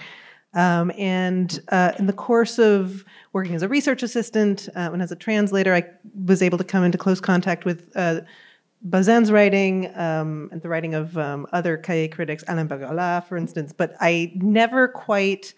[0.53, 5.11] Um, and uh, in the course of working as a research assistant uh, and as
[5.11, 5.83] a translator, I
[6.25, 8.21] was able to come into close contact with uh,
[8.87, 13.73] Bazin's writing um, and the writing of um, other Cahiers critics, Alain Bergala, for instance.
[13.73, 15.53] But I never quite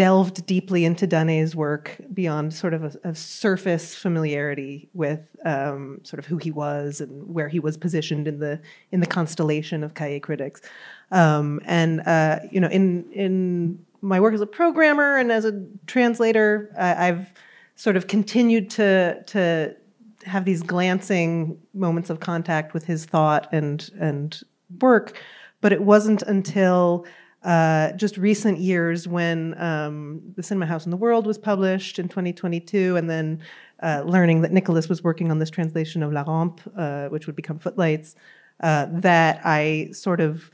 [0.00, 6.18] delved deeply into Daney's work beyond sort of a, a surface familiarity with um, sort
[6.18, 8.58] of who he was and where he was positioned in the
[8.92, 10.62] in the constellation of Cahiers critics.
[11.10, 15.62] Um, and uh, you know, in in my work as a programmer and as a
[15.86, 17.34] translator, uh, I've
[17.76, 19.76] sort of continued to to
[20.24, 24.40] have these glancing moments of contact with his thought and and
[24.80, 25.20] work,
[25.60, 27.04] but it wasn't until
[27.42, 32.08] uh, just recent years when um, the Cinema House in the World was published in
[32.08, 33.40] 2022, and then
[33.82, 37.36] uh, learning that Nicholas was working on this translation of La Rampe, uh, which would
[37.36, 38.14] become Footlights,
[38.60, 40.50] uh, that I sort of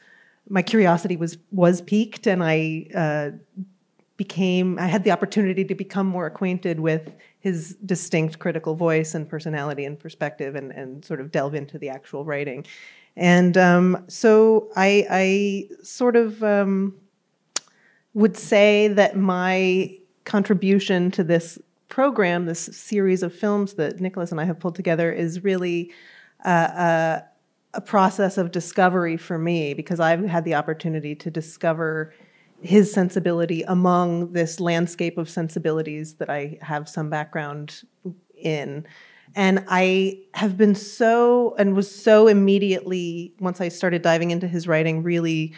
[0.48, 3.30] my curiosity was was piqued, and I uh,
[4.16, 9.28] became I had the opportunity to become more acquainted with his distinct critical voice and
[9.28, 12.64] personality and perspective, and and sort of delve into the actual writing.
[13.16, 16.94] And um, so I, I sort of um,
[18.14, 24.40] would say that my contribution to this program, this series of films that Nicholas and
[24.40, 25.92] I have pulled together, is really
[26.44, 27.20] uh, uh,
[27.74, 32.12] a process of discovery for me because I've had the opportunity to discover
[32.60, 37.82] his sensibility among this landscape of sensibilities that I have some background
[38.36, 38.86] in.
[39.34, 44.66] And I have been so, and was so immediately, once I started diving into his
[44.66, 45.54] writing, really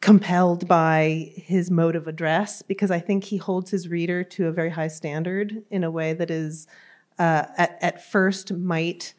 [0.00, 4.52] compelled by his mode of address because I think he holds his reader to a
[4.52, 6.66] very high standard in a way that is,
[7.18, 9.14] uh, at, at first, might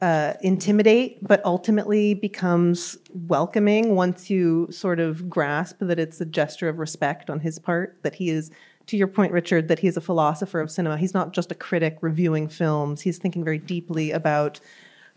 [0.00, 6.68] uh, intimidate, but ultimately becomes welcoming once you sort of grasp that it's a gesture
[6.68, 8.50] of respect on his part, that he is
[8.90, 10.98] to your point, Richard, that he's a philosopher of cinema.
[10.98, 13.02] He's not just a critic reviewing films.
[13.02, 14.58] He's thinking very deeply about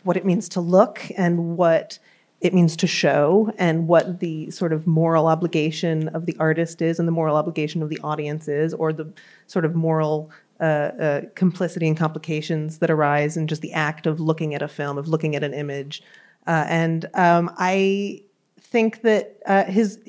[0.03, 1.97] what it means to look and what
[2.39, 6.99] it means to show and what the sort of moral obligation of the artist is
[6.99, 9.11] and the moral obligation of the audience is, or the
[9.47, 14.19] sort of moral uh, uh, complicity and complications that arise in just the act of
[14.19, 16.03] looking at a film, of looking at an image.
[16.45, 18.21] Uh, and um, I
[18.59, 19.99] think that uh, his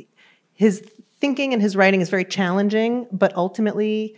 [0.53, 0.83] his
[1.25, 4.15] thinking and his writing is very challenging, but ultimately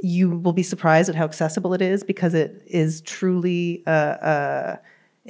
[0.00, 4.78] you will be surprised at how accessible it is because it is truly a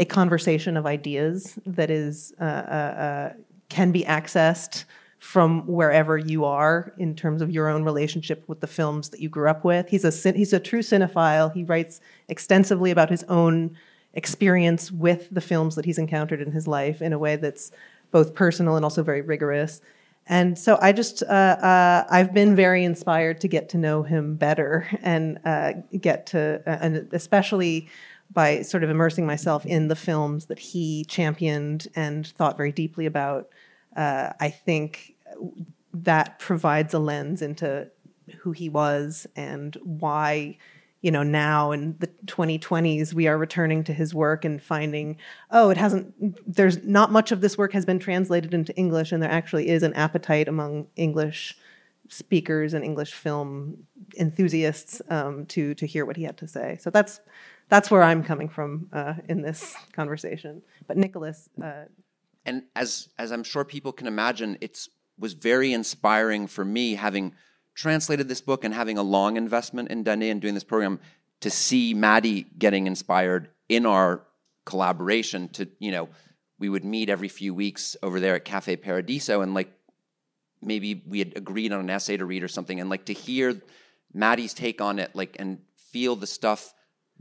[0.09, 3.33] conversation of ideas that is uh, uh, uh,
[3.69, 4.85] can be accessed
[5.19, 9.29] from wherever you are in terms of your own relationship with the films that you
[9.29, 9.89] grew up with.
[9.89, 11.53] He's a he's a true cinephile.
[11.53, 13.77] He writes extensively about his own
[14.15, 17.73] experience with the films that he's encountered in his life in a way that's
[18.13, 19.81] both personal and also very rigorous.
[20.27, 24.37] And so I just, uh, uh, I've been very inspired to get to know him
[24.37, 27.89] better and uh, get to, and especially
[28.33, 33.07] by sort of immersing myself in the films that he championed and thought very deeply
[33.07, 33.49] about.
[33.97, 35.15] Uh, I think
[35.95, 37.89] that provides a lens into
[38.41, 40.59] who he was and why
[41.07, 45.17] you know now in the 2020s we are returning to his work and finding
[45.51, 46.13] oh it hasn't
[46.53, 49.83] there's not much of this work has been translated into english and there actually is
[49.83, 51.57] an appetite among english
[52.09, 53.87] speakers and english film
[54.19, 56.79] enthusiasts um, to to hear what he had to say.
[56.81, 57.21] So that's
[57.69, 60.63] that's where i'm coming from uh, in this conversation.
[60.87, 61.85] But nicholas uh,
[62.45, 64.89] and as as i'm sure people can imagine it's
[65.19, 67.35] was very inspiring for me having
[67.77, 70.99] translated this book and having a long investment in Daney and doing this program
[71.41, 74.23] to see Maddie getting inspired in our
[74.65, 76.09] collaboration to, you know,
[76.59, 79.71] we would meet every few weeks over there at Cafe Paradiso and like
[80.63, 83.61] maybe we had agreed on an essay to read or something and like to hear
[84.15, 86.73] Maddie's take on it like and feel the stuff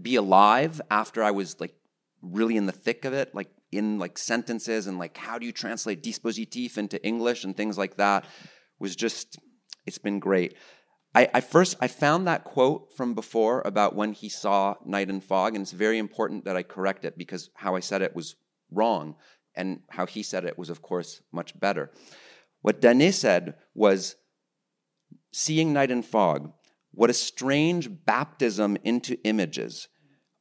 [0.02, 1.76] be alive after I was like
[2.22, 5.52] really in the thick of it like in like sentences and like how do you
[5.52, 8.24] translate dispositif into English and things like that
[8.80, 9.38] was just
[9.86, 10.56] it's been great.
[11.14, 15.24] I, I, first I found that quote from before about when he saw night and
[15.24, 18.36] fog, and it's very important that I correct it because how I said it was
[18.70, 19.16] wrong,
[19.56, 21.92] and how he said it was, of course, much better.
[22.62, 24.18] What Daney said was,
[25.32, 26.52] "Seeing night and fog,
[26.92, 29.88] what a strange baptism into images,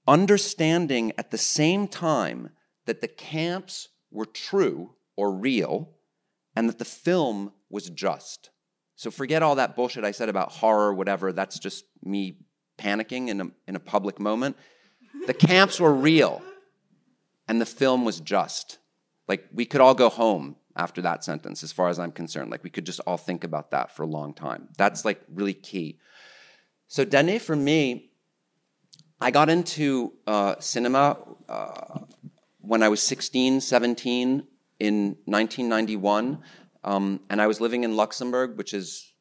[0.08, 2.50] understanding at the same time
[2.86, 5.94] that the camps were true or real,
[6.56, 8.50] and that the film was just."
[8.96, 11.32] So forget all that bullshit I said about horror, whatever.
[11.32, 12.38] That's just me
[12.78, 14.56] panicking in a, in a public moment.
[15.26, 16.42] The camps were real,
[17.48, 18.78] and the film was just.
[19.26, 22.50] Like, we could all go home after that sentence, as far as I'm concerned.
[22.50, 24.68] Like, we could just all think about that for a long time.
[24.76, 25.98] That's like really key.
[26.88, 28.10] So, Daney, for me,
[29.20, 31.16] I got into uh, cinema
[31.48, 32.00] uh,
[32.60, 34.46] when I was 16, 17
[34.80, 36.42] in 1991.
[36.84, 39.12] Um, and I was living in Luxembourg, which is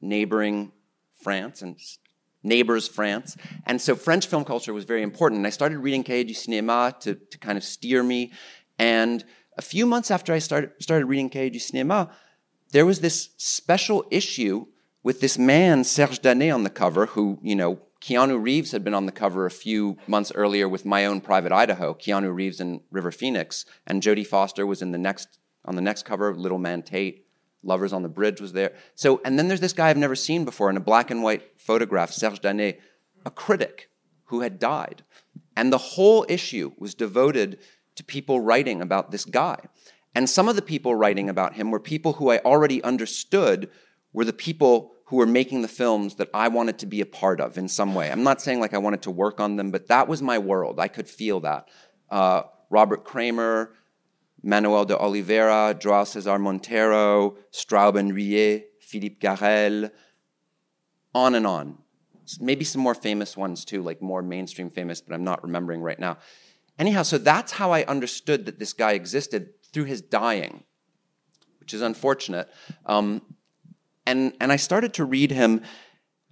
[0.00, 0.72] neighboring
[1.22, 1.76] France and
[2.42, 3.36] neighbors France.
[3.66, 5.38] And so French film culture was very important.
[5.38, 8.32] And I started reading Cahiers du Cinéma to, to kind of steer me.
[8.78, 9.24] And
[9.58, 12.10] a few months after I started, started reading Cahiers du Cinéma,
[12.72, 14.66] there was this special issue
[15.02, 18.94] with this man, Serge Daney, on the cover, who, you know, Keanu Reeves had been
[18.94, 22.80] on the cover a few months earlier with My Own Private Idaho, Keanu Reeves and
[22.90, 25.38] River Phoenix, and Jodie Foster was in the next
[25.70, 27.26] on the next cover, Little Man Tate,
[27.62, 28.72] Lovers on the Bridge was there.
[28.96, 31.60] So, and then there's this guy I've never seen before in a black and white
[31.60, 32.78] photograph, Serge Daney,
[33.24, 33.88] a critic
[34.24, 35.04] who had died.
[35.56, 37.60] And the whole issue was devoted
[37.94, 39.58] to people writing about this guy.
[40.12, 43.70] And some of the people writing about him were people who I already understood
[44.12, 47.40] were the people who were making the films that I wanted to be a part
[47.40, 48.10] of in some way.
[48.10, 50.80] I'm not saying like I wanted to work on them, but that was my world.
[50.80, 51.68] I could feel that.
[52.10, 53.72] Uh, Robert Kramer,
[54.42, 58.14] Manoel de Oliveira, Joao Cesar Monteiro, Straub and
[58.80, 59.90] Philippe Garrel,
[61.14, 61.78] on and on.
[62.40, 65.98] Maybe some more famous ones too, like more mainstream famous, but I'm not remembering right
[65.98, 66.18] now.
[66.78, 70.64] Anyhow, so that's how I understood that this guy existed through his dying,
[71.58, 72.48] which is unfortunate.
[72.86, 73.22] Um,
[74.06, 75.62] and, and I started to read him,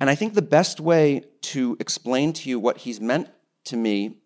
[0.01, 3.29] and I think the best way to explain to you what he's meant
[3.65, 4.19] to me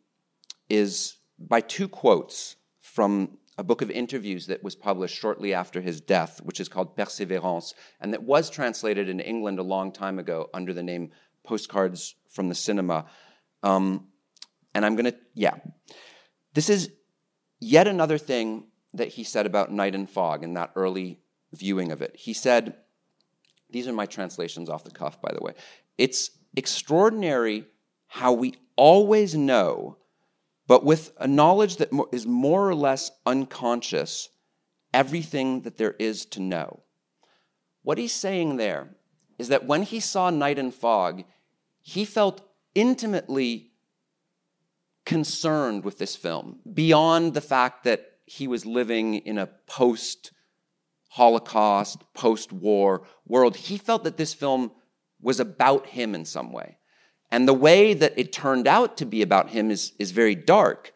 [0.69, 6.01] is by two quotes from a book of interviews that was published shortly after his
[6.01, 10.49] death, which is called Persévérance, and that was translated in England a long time ago
[10.55, 11.11] under the name
[11.45, 13.07] Postcards from the Cinema.
[13.63, 14.09] Um,
[14.75, 15.57] and I'm going to, yeah.
[16.55, 16.91] This is
[17.61, 21.21] yet another thing that he said about Night and Fog in that early
[21.53, 22.17] viewing of it.
[22.17, 22.77] He said,
[23.71, 25.55] these are my translations off the cuff, by the way.
[25.99, 27.67] It's extraordinary
[28.07, 29.99] how we always know
[30.73, 34.31] but with a knowledge that is more or less unconscious,
[34.95, 36.81] everything that there is to know.
[37.83, 38.97] What he's saying there
[39.39, 41.25] is that when he saw Night and Fog,
[41.83, 42.41] he felt
[42.75, 43.73] intimately
[45.05, 50.33] concerned with this film, beyond the fact that he was living in a post
[51.11, 53.57] Holocaust, post war world.
[53.57, 54.73] He felt that this film
[55.21, 56.79] was about him in some way.
[57.33, 60.93] And the way that it turned out to be about him is, is very dark.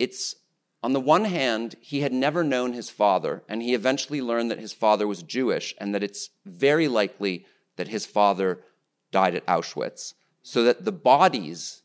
[0.00, 0.34] It's,
[0.82, 4.58] on the one hand, he had never known his father, and he eventually learned that
[4.58, 7.46] his father was Jewish and that it's very likely
[7.76, 8.64] that his father
[9.12, 10.14] died at Auschwitz.
[10.42, 11.82] So that the bodies,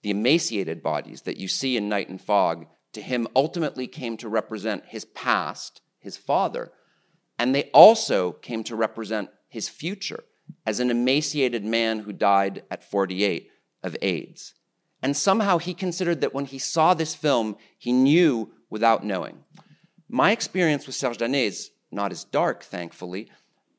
[0.00, 4.28] the emaciated bodies that you see in Night and Fog, to him ultimately came to
[4.28, 6.72] represent his past, his father,
[7.38, 10.24] and they also came to represent his future
[10.66, 13.48] as an emaciated man who died at 48
[13.82, 14.54] of AIDS.
[15.02, 19.44] And somehow he considered that when he saw this film, he knew without knowing.
[20.08, 23.30] My experience with Serge Daney is not as dark, thankfully,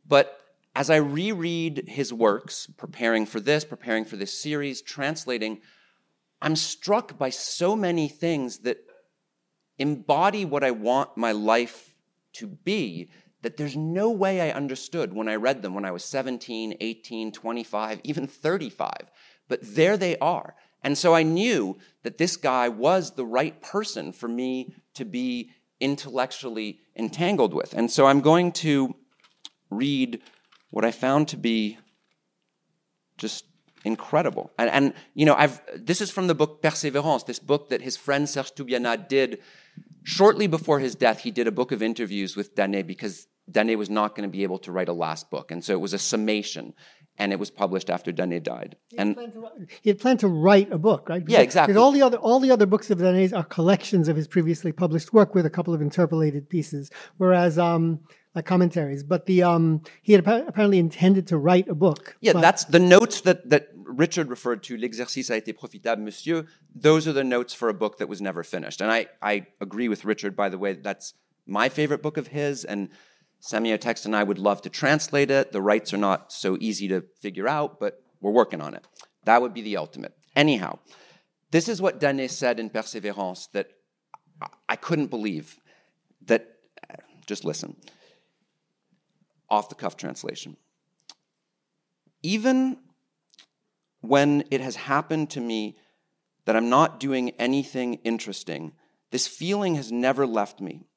[0.05, 0.39] but
[0.75, 5.61] as I reread his works, preparing for this, preparing for this series, translating,
[6.41, 8.79] I'm struck by so many things that
[9.77, 11.95] embody what I want my life
[12.33, 13.09] to be
[13.43, 17.31] that there's no way I understood when I read them when I was 17, 18,
[17.31, 19.11] 25, even 35.
[19.47, 20.55] But there they are.
[20.81, 25.51] And so I knew that this guy was the right person for me to be
[25.79, 27.73] intellectually entangled with.
[27.73, 28.95] And so I'm going to
[29.69, 30.21] read
[30.71, 31.77] what I found to be
[33.17, 33.45] just
[33.83, 34.51] incredible.
[34.57, 37.97] And, and you know, I've, this is from the book Persévérance, this book that his
[37.97, 39.39] friend Serge Toubiana did
[40.03, 41.19] shortly before his death.
[41.19, 44.43] He did a book of interviews with Daney because Daney was not going to be
[44.43, 45.51] able to write a last book.
[45.51, 46.73] And so it was a summation.
[47.17, 48.75] and it was published after Daney died.
[48.97, 49.15] And
[49.81, 51.23] He had planned to write a book, right?
[51.27, 51.73] Yeah, exactly.
[51.73, 54.71] Because all the other all the other books of Daney's are collections of his previously
[54.71, 57.99] published work with a couple of interpolated pieces, whereas um,
[58.35, 59.03] like commentaries.
[59.03, 62.17] But the um, he had apparently intended to write a book.
[62.21, 66.45] yeah, that's the notes that, that Richard referred to, L'exercice a été profitable, monsieur.
[66.73, 68.81] Those are the notes for a book that was never finished.
[68.81, 71.13] And I, I agree with Richard, by the way, that's
[71.45, 72.65] my favorite book of his.
[72.65, 72.89] And
[73.43, 75.51] Semiotext and I would love to translate it.
[75.51, 78.87] The rights are not so easy to figure out, but we're working on it.
[79.25, 80.13] That would be the ultimate.
[80.33, 80.79] Anyhow,
[81.51, 83.67] this is what Daney said in Persévérance that
[84.69, 85.59] I couldn't believe.
[86.25, 86.55] That,
[87.27, 87.75] just listen.
[89.49, 90.55] Off the cuff translation.
[92.21, 92.77] Even
[93.99, 95.77] when it has happened to me
[96.45, 98.71] that I'm not doing anything interesting,
[99.11, 100.87] this feeling has never left me.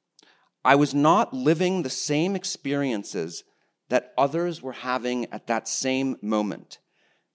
[0.67, 3.45] I was not living the same experiences
[3.89, 6.79] that others were having at that same moment.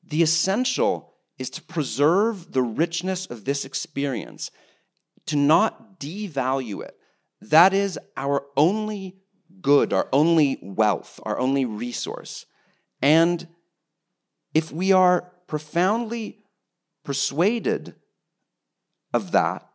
[0.04, 4.52] The essential is to preserve the richness of this experience,
[5.28, 6.94] to not devalue it.
[7.40, 9.16] That is our only
[9.62, 12.46] good, our only wealth, our only resource.
[13.02, 13.48] And
[14.54, 16.40] if we are profoundly
[17.06, 17.96] persuaded
[19.14, 19.66] of that,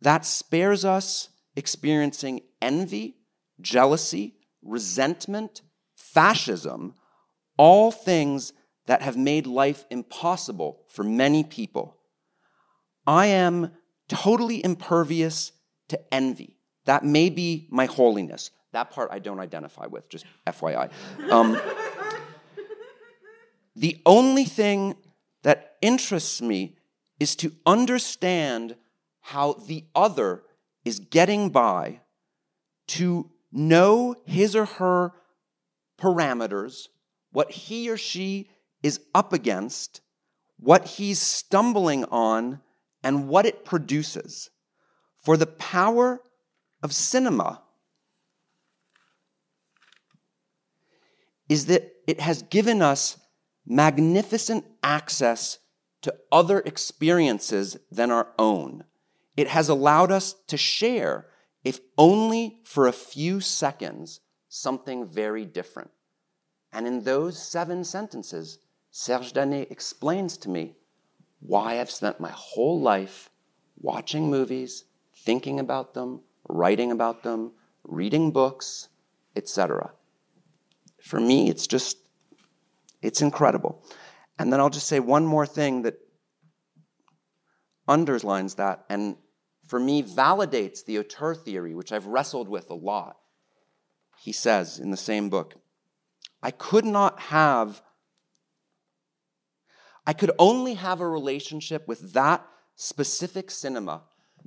[0.00, 3.16] that spares us experiencing envy,
[3.60, 5.60] jealousy, resentment,
[5.94, 6.94] fascism,
[7.58, 8.54] all things
[8.86, 11.98] that have made life impossible for many people.
[13.06, 13.72] I am
[14.08, 15.52] totally impervious
[15.88, 16.56] to envy.
[16.84, 18.50] That may be my holiness.
[18.72, 20.90] That part I don't identify with, just FYI.
[21.30, 21.60] Um,
[23.76, 24.96] the only thing
[25.42, 26.76] that interests me
[27.20, 28.76] is to understand
[29.20, 30.42] how the other
[30.84, 32.00] is getting by,
[32.92, 35.12] to know his or her
[35.98, 36.88] parameters,
[37.30, 38.50] what he or she
[38.82, 40.00] is up against,
[40.58, 42.60] what he's stumbling on,
[43.02, 44.50] and what it produces.
[45.16, 46.20] For the power
[46.82, 47.62] of cinema
[51.48, 53.18] is that it has given us
[53.66, 55.58] magnificent access
[56.02, 58.84] to other experiences than our own.
[59.36, 61.26] It has allowed us to share,
[61.64, 65.90] if only for a few seconds, something very different.
[66.72, 68.58] And in those seven sentences,
[68.90, 70.76] Serge Daney explains to me
[71.40, 73.30] why I've spent my whole life
[73.78, 74.84] watching movies,
[75.14, 77.52] thinking about them, writing about them,
[77.84, 78.88] reading books,
[79.36, 79.92] etc.
[81.00, 81.98] For me, it's just,
[83.00, 83.84] it's incredible.
[84.38, 85.98] And then I'll just say one more thing that
[87.88, 89.16] underlines that and
[89.72, 93.16] for me validates the auteur theory, which I've wrestled with a lot.
[94.20, 95.54] He says in the same book,
[96.42, 97.80] I could not have,
[100.06, 102.46] I could only have a relationship with that
[102.76, 104.02] specific cinema,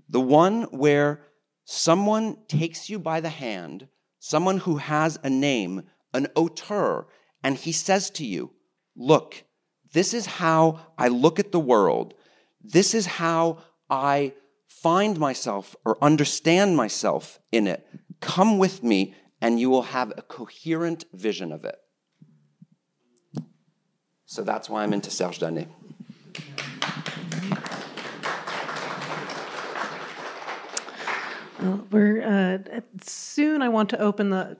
[0.07, 1.23] the one where
[1.63, 3.87] someone takes you by the hand,
[4.19, 7.07] someone who has a name, an auteur,
[7.43, 8.51] and he says to you,
[8.95, 9.43] Look,
[9.91, 12.13] this is how I look at the world.
[12.61, 14.33] This is how I
[14.81, 17.87] find myself or understand myself in it.
[18.19, 21.77] Come with me, and you will have a coherent vision of it.
[24.25, 25.67] So that's why I'm into Serge Daney.
[31.61, 33.61] Well, we're uh, soon.
[33.61, 34.57] I want to open the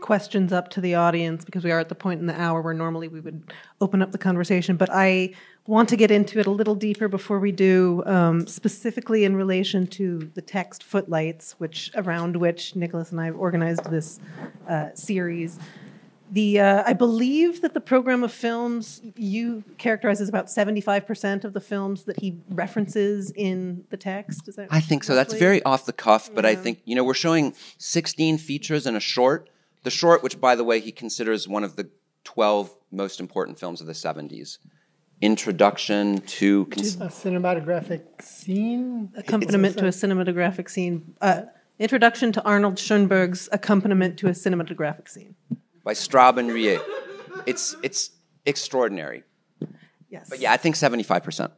[0.00, 2.74] questions up to the audience because we are at the point in the hour where
[2.74, 4.76] normally we would open up the conversation.
[4.76, 5.34] But I
[5.66, 9.86] want to get into it a little deeper before we do, um, specifically in relation
[9.86, 14.18] to the text footlights, which around which Nicholas and I have organized this
[14.68, 15.58] uh, series.
[16.32, 21.04] The uh, I believe that the program of films you characterize as about seventy five
[21.04, 24.46] percent of the films that he references in the text.
[24.46, 25.16] Is that I think so.
[25.16, 28.96] That's very off the cuff, but I think, you know, we're showing 16 features and
[28.96, 29.50] a short.
[29.82, 31.90] The short, which, by the way, he considers one of the
[32.24, 34.58] 12 most important films of the 70s.
[35.20, 36.66] Introduction to.
[36.66, 39.12] Cons- a cinematographic scene.
[39.16, 41.14] accompaniment to a cinematographic scene.
[41.20, 41.42] Uh,
[41.78, 45.34] introduction to Arnold Schoenberg's accompaniment to a cinematographic scene.
[45.84, 46.82] by Straub and Huillet.
[47.46, 48.10] It's, it's
[48.46, 49.22] extraordinary.
[50.10, 50.28] Yes.
[50.28, 51.50] But yeah, I think 75%.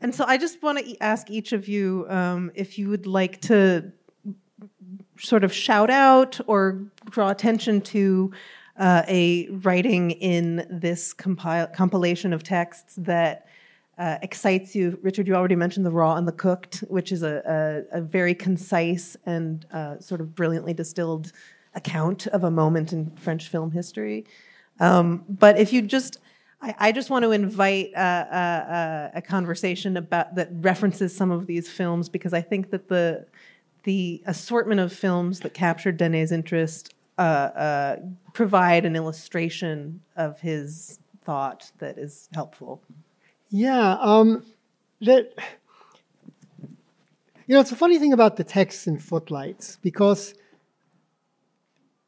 [0.00, 3.40] And so I just want to ask each of you um, if you would like
[3.42, 3.92] to
[5.18, 8.32] sort of shout out or draw attention to
[8.78, 13.46] uh, a writing in this compile, compilation of texts that
[13.98, 14.98] uh, excites you.
[15.02, 18.34] Richard, you already mentioned The Raw and the Cooked, which is a, a, a very
[18.34, 21.32] concise and uh, sort of brilliantly distilled
[21.74, 24.24] account of a moment in French film history.
[24.78, 26.18] Um, but if you just,
[26.62, 31.32] I, I just want to invite uh, uh, uh, a conversation about that references some
[31.32, 33.26] of these films because I think that the
[33.84, 37.96] the assortment of films that captured Daney's interest uh, uh,
[38.32, 42.80] provide an illustration of his thought that is helpful.
[43.50, 44.44] Yeah, um,
[45.00, 45.32] that
[47.48, 50.34] you know, it's a funny thing about the texts in Footlights because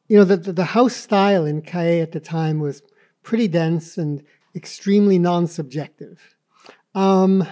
[0.07, 2.83] you know the, the, house style in Cahiers at the time was
[3.23, 4.23] pretty dense and
[4.55, 6.35] extremely non-subjective,
[6.93, 7.45] um,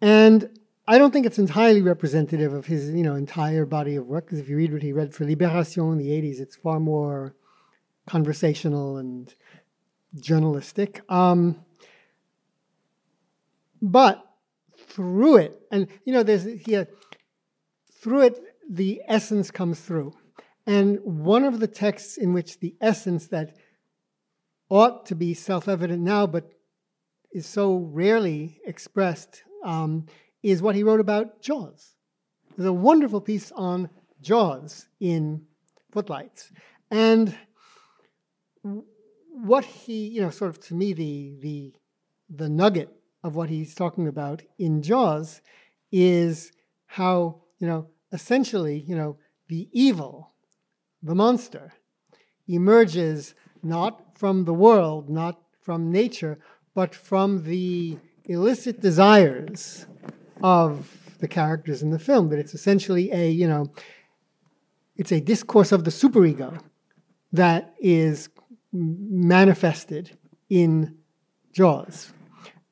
[0.00, 0.50] and
[0.86, 4.26] I don't think it's entirely representative of his you know entire body of work.
[4.26, 7.34] Because if you read what he read for Libération in the '80s, it's far more
[8.06, 9.34] conversational and
[10.20, 11.02] journalistic.
[11.08, 11.64] Um,
[13.80, 14.24] but
[14.76, 16.88] through it, and you know, there's here
[18.02, 20.12] through it, the essence comes through.
[20.66, 23.56] And one of the texts in which the essence that
[24.68, 26.50] ought to be self evident now, but
[27.32, 30.06] is so rarely expressed, um,
[30.42, 31.94] is what he wrote about Jaws.
[32.56, 33.88] There's a wonderful piece on
[34.20, 35.42] Jaws in
[35.90, 36.50] Footlights.
[36.90, 37.34] And
[39.32, 41.72] what he, you know, sort of to me, the, the,
[42.28, 42.90] the nugget
[43.24, 45.40] of what he's talking about in Jaws
[45.90, 46.52] is
[46.86, 49.16] how, you know, essentially, you know,
[49.48, 50.32] the evil,
[51.02, 51.72] the monster,
[52.48, 56.38] emerges not from the world, not from nature,
[56.74, 59.86] but from the illicit desires
[60.42, 62.28] of the characters in the film.
[62.28, 63.72] That it's essentially a, you know,
[64.96, 66.60] it's a discourse of the superego
[67.32, 68.28] that is
[68.72, 70.16] manifested
[70.48, 70.96] in
[71.52, 72.12] Jaws.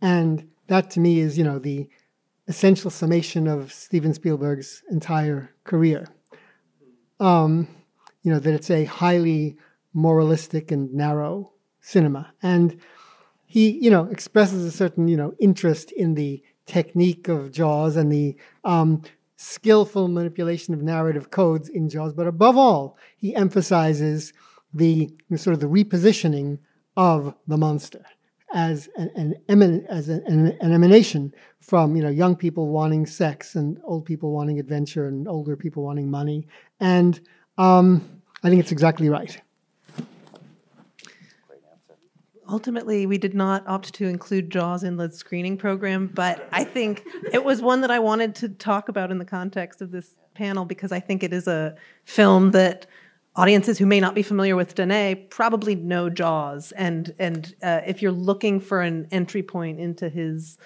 [0.01, 1.89] And that to me is, you know, the
[2.49, 6.07] essential summation of Steven Spielberg's entire career.
[7.19, 7.69] Um,
[8.23, 9.57] you know, that it's a highly
[9.93, 12.33] moralistic and narrow cinema.
[12.43, 12.79] And
[13.47, 18.11] he, you know, expresses a certain, you know, interest in the technique of Jaws and
[18.13, 19.03] the um,
[19.37, 22.13] skillful manipulation of narrative codes in Jaws.
[22.13, 24.33] But above all, he emphasizes
[24.73, 26.59] the sort of the repositioning
[26.97, 28.05] of the monster
[28.53, 30.23] as an, an as an,
[30.61, 35.29] an, emanation from you know young people wanting sex and old people wanting adventure and
[35.29, 36.47] older people wanting money,
[36.81, 37.21] and
[37.59, 39.41] um, I think it's exactly right.
[42.51, 47.07] Ultimately, we did not opt to include Jaws in the screening program, but I think
[47.33, 50.65] it was one that I wanted to talk about in the context of this panel
[50.65, 52.87] because I think it is a film that
[53.37, 58.03] audiences who may not be familiar with Daney probably know Jaws, and and uh, if
[58.03, 60.59] you're looking for an entry point into his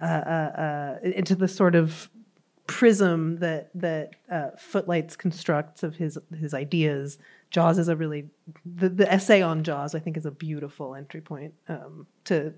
[0.00, 2.10] uh, uh, uh into the sort of
[2.66, 7.18] prism that that uh, Footlights constructs of his his ideas,
[7.50, 8.26] Jaws is a really
[8.64, 12.54] the, the essay on Jaws I think is a beautiful entry point um, to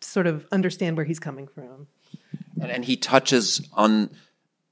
[0.00, 1.86] sort of understand where he's coming from.
[2.60, 4.10] And, and he touches on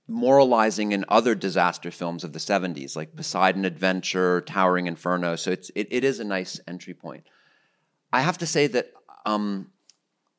[0.09, 5.37] moralizing in other disaster films of the 70s, like Poseidon Adventure, Towering Inferno.
[5.37, 7.25] So it's, it, it is a nice entry point.
[8.11, 8.91] I have to say that
[9.27, 9.71] um,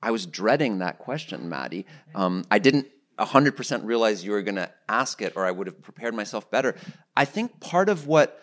[0.01, 1.86] I was dreading that question, Maddie.
[2.15, 2.88] Um, I didn't
[3.20, 6.76] 100% realize you were going to ask it, or I would have prepared myself better.
[7.15, 8.41] I think part of what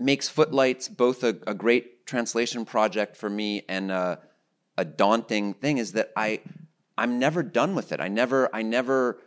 [0.00, 4.18] makes Footlights both a, a great translation project for me and a,
[4.76, 6.40] a daunting thing is that I
[6.98, 8.00] I'm never done with it.
[8.00, 9.18] I never I never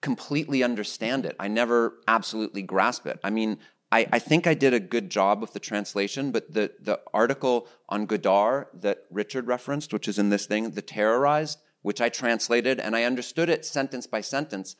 [0.00, 1.36] completely understand it.
[1.38, 3.20] I never absolutely grasp it.
[3.22, 3.58] I mean,
[3.92, 7.66] I, I, think I did a good job with the translation, but the, the article
[7.88, 12.78] on Godard that Richard referenced, which is in this thing, The Terrorized, which I translated
[12.78, 14.76] and I understood it sentence by sentence.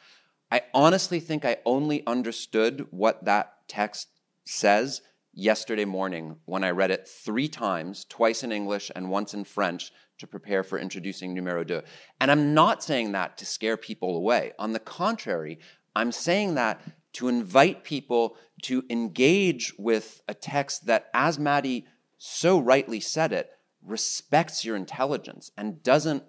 [0.51, 4.09] I honestly think I only understood what that text
[4.45, 5.03] says
[5.41, 9.91] yesterday morning when I read it three times, twice in English and once in French,
[10.18, 11.82] to prepare for introducing numero deux.
[12.20, 14.53] And I'm not saying that to scare people away.
[14.59, 15.59] On the contrary,
[15.97, 16.80] I'm saying that
[17.14, 21.86] to invite people to engage with a text that, as Maddie
[22.18, 23.51] so rightly said it,
[23.82, 26.22] respects your intelligence and doesn't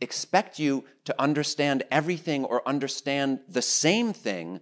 [0.00, 4.58] expect you to understand everything or understand the same thing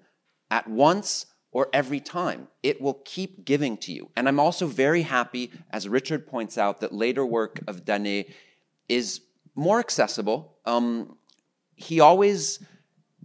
[0.50, 2.48] at once or every time.
[2.62, 4.10] It will keep giving to you.
[4.16, 8.26] And I'm also very happy, as Richard points out, that later work of Daney
[8.88, 9.20] is
[9.54, 10.56] more accessible.
[10.64, 11.16] Um,
[11.74, 12.60] he always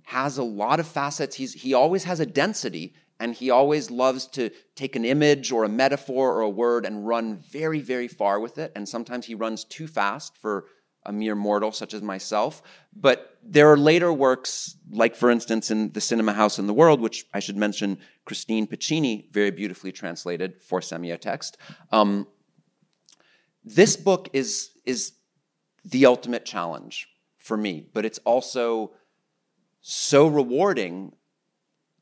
[0.03, 1.35] has a lot of facets.
[1.35, 5.63] He's, he always has a density, and he always loves to take an image or
[5.63, 8.71] a metaphor or a word and run very, very far with it.
[8.75, 10.65] And sometimes he runs too fast for
[11.05, 12.61] a mere mortal such as myself.
[12.95, 16.99] But there are later works, like for instance in The Cinema House in the World,
[16.99, 21.53] which I should mention Christine Pichini very beautifully translated for semiotext.
[21.91, 22.27] Um,
[23.63, 25.13] this book is is
[25.83, 28.91] the ultimate challenge for me, but it's also
[29.81, 31.13] so rewarding.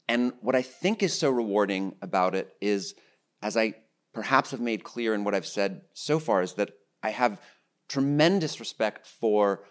[0.08, 2.96] And what I think is so rewarding about it is,
[3.42, 3.76] as I
[4.14, 7.42] perhaps have made clear in what I've said so far, is that I have
[7.94, 9.66] tremendous respect for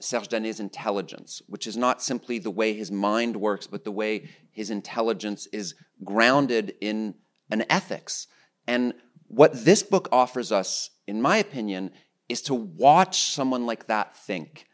[0.00, 4.30] Serge Daney's intelligence, which is not simply the way his mind works, but the way
[4.50, 7.14] his intelligence is grounded in
[7.50, 8.26] an ethics.
[8.66, 8.94] And
[9.26, 11.90] what this book offers us, in my opinion,
[12.30, 14.66] is to watch someone like that think.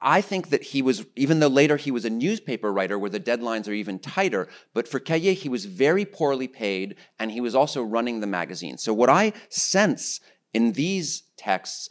[0.00, 3.18] I think that he was, even though later he was a newspaper writer where the
[3.18, 7.54] deadlines are even tighter, but for Cahiers, he was very poorly paid and he was
[7.54, 8.76] also running the magazine.
[8.76, 10.20] So, what I sense
[10.52, 11.88] in these texts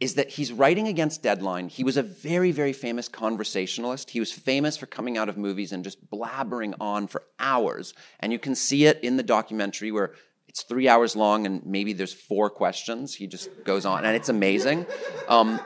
[0.00, 1.68] is that he's writing against deadline.
[1.68, 4.10] He was a very, very famous conversationalist.
[4.10, 7.92] He was famous for coming out of movies and just blabbering on for hours.
[8.18, 10.14] And you can see it in the documentary where
[10.48, 13.14] it's three hours long and maybe there's four questions.
[13.14, 14.86] He just goes on, and it's amazing.
[15.28, 15.60] Um,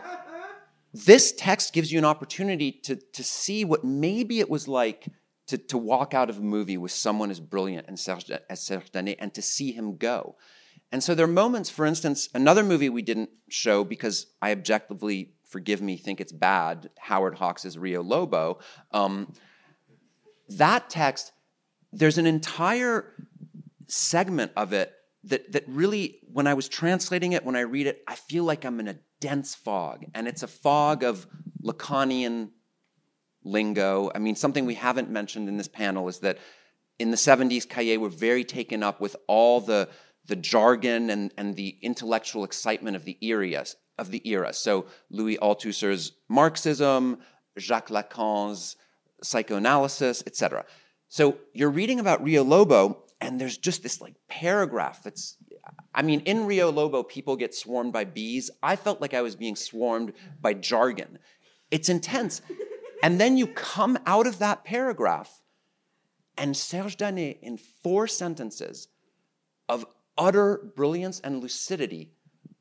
[0.92, 5.08] this text gives you an opportunity to, to see what maybe it was like
[5.46, 8.90] to, to walk out of a movie with someone as brilliant as Serge, as Serge
[8.90, 10.36] Daney and to see him go.
[10.94, 15.34] And so there are moments, for instance, another movie we didn't show because I objectively,
[15.42, 18.60] forgive me, think it's bad, Howard Hawks' Rio Lobo.
[18.92, 19.32] Um,
[20.50, 21.32] that text,
[21.92, 23.12] there's an entire
[23.88, 24.92] segment of it
[25.24, 28.64] that, that really, when I was translating it, when I read it, I feel like
[28.64, 30.04] I'm in a dense fog.
[30.14, 31.26] And it's a fog of
[31.60, 32.50] Lacanian
[33.42, 34.12] lingo.
[34.14, 36.38] I mean, something we haven't mentioned in this panel is that
[37.00, 39.88] in the 70s, Cahiers were very taken up with all the
[40.26, 43.64] the jargon and, and the intellectual excitement of the era.
[43.98, 44.52] Of the era.
[44.52, 47.18] So Louis Althusser's Marxism,
[47.58, 48.76] Jacques Lacan's
[49.22, 50.64] psychoanalysis, etc.
[51.08, 55.36] So you're reading about Rio Lobo, and there's just this like paragraph that's
[55.94, 58.50] I mean, in Rio Lobo, people get swarmed by bees.
[58.62, 61.18] I felt like I was being swarmed by jargon.
[61.70, 62.42] It's intense.
[63.02, 65.42] And then you come out of that paragraph,
[66.36, 68.88] and Serge Daney, in four sentences
[69.68, 69.86] of
[70.16, 72.12] utter brilliance and lucidity,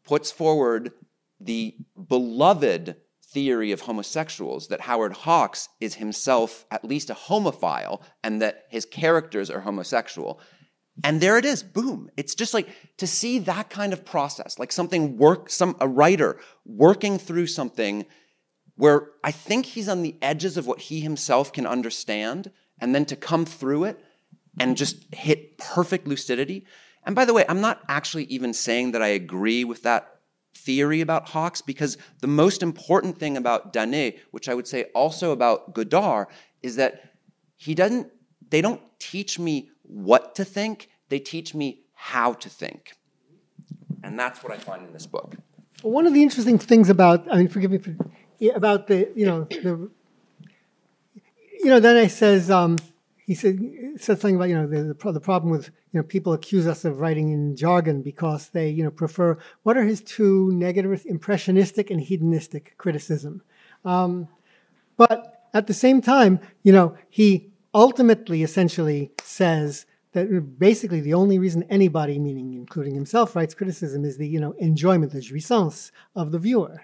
[0.04, 0.92] puts forward
[1.40, 1.76] the
[2.08, 2.96] beloved
[3.34, 8.86] theory of homosexuals that Howard Hawks is himself at least a homophile and that his
[8.86, 10.40] characters are homosexual.
[11.04, 12.12] And there it is, boom.
[12.16, 16.40] It's just like to see that kind of process, like something work, some a writer
[16.66, 18.06] working through something
[18.76, 23.06] where I think he's on the edges of what he himself can understand, and then
[23.06, 24.00] to come through it
[24.60, 26.66] and just hit perfect lucidity.
[27.06, 30.20] And by the way, I'm not actually even saying that I agree with that
[30.56, 35.32] theory about Hawks because the most important thing about Daney, which I would say also
[35.32, 36.28] about Godard,
[36.62, 37.12] is that
[37.58, 38.12] he doesn't,
[38.50, 42.94] they don't teach me what to think, they teach me how to think.
[44.04, 45.36] And that's what I find in this book.
[45.82, 47.96] Well, One of the interesting things about, I mean, forgive me for,
[48.56, 49.90] about the, you know, the,
[51.60, 52.78] you know, Daney says, um,
[53.26, 53.60] he said,
[53.98, 56.84] said something about, you know, the, the, the problem with you know, people accuse us
[56.86, 59.38] of writing in jargon because they, you know, prefer.
[59.64, 63.42] What are his two negative, impressionistic and hedonistic criticism?
[63.86, 64.28] Um,
[64.98, 71.40] but at the same time, you know, he ultimately, essentially, says that basically the only
[71.40, 76.32] reason anybody, meaning including himself, writes criticism is the, you know, enjoyment, the jouissance of
[76.32, 76.82] the viewer.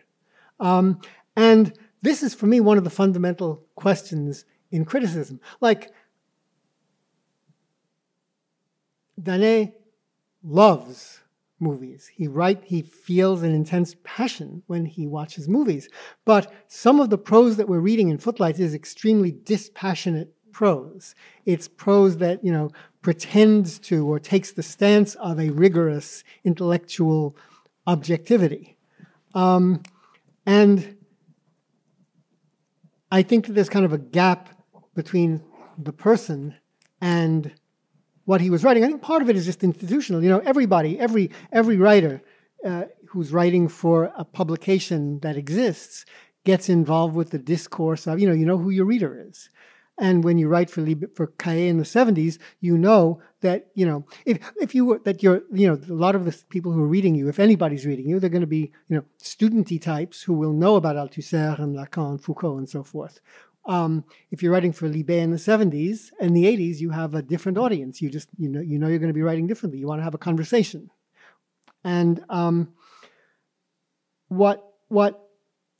[0.59, 1.01] Um,
[1.35, 5.39] and this is, for me, one of the fundamental questions in criticism.
[5.61, 5.91] Like,
[9.21, 9.73] Daney
[10.43, 11.19] loves
[11.59, 12.09] movies.
[12.13, 15.89] He write he feels an intense passion when he watches movies.
[16.25, 21.15] But some of the prose that we're reading in Footlights is extremely dispassionate prose.
[21.45, 27.35] It's prose that, you know, pretends to or takes the stance of a rigorous intellectual
[27.87, 28.77] objectivity.
[29.33, 29.83] Um,
[30.45, 30.97] and
[33.11, 34.49] I think that there's kind of a gap
[34.95, 35.43] between
[35.77, 36.55] the person
[37.01, 37.53] and
[38.29, 38.83] what he was writing.
[38.83, 40.23] I think part of it is just institutional.
[40.23, 42.21] You know, everybody, every every writer
[42.63, 46.05] uh, who's writing for a publication that exists
[46.45, 49.49] gets involved with the discourse of you know you know who your reader is.
[49.97, 53.87] And when you write for Lib- for Cahiers in the '70s, you know that you
[53.87, 56.83] know if if you were that you're you know a lot of the people who
[56.83, 60.21] are reading you, if anybody's reading you, they're going to be you know studenty types
[60.21, 63.21] who will know about Althusser and Lacan, Foucault, and so forth.
[63.65, 67.21] Um, if you're writing for Libé in the 70s and the 80s, you have a
[67.21, 68.01] different audience.
[68.01, 69.79] You just you know you know you're going to be writing differently.
[69.79, 70.89] You want to have a conversation,
[71.83, 72.73] and um,
[74.29, 75.29] what what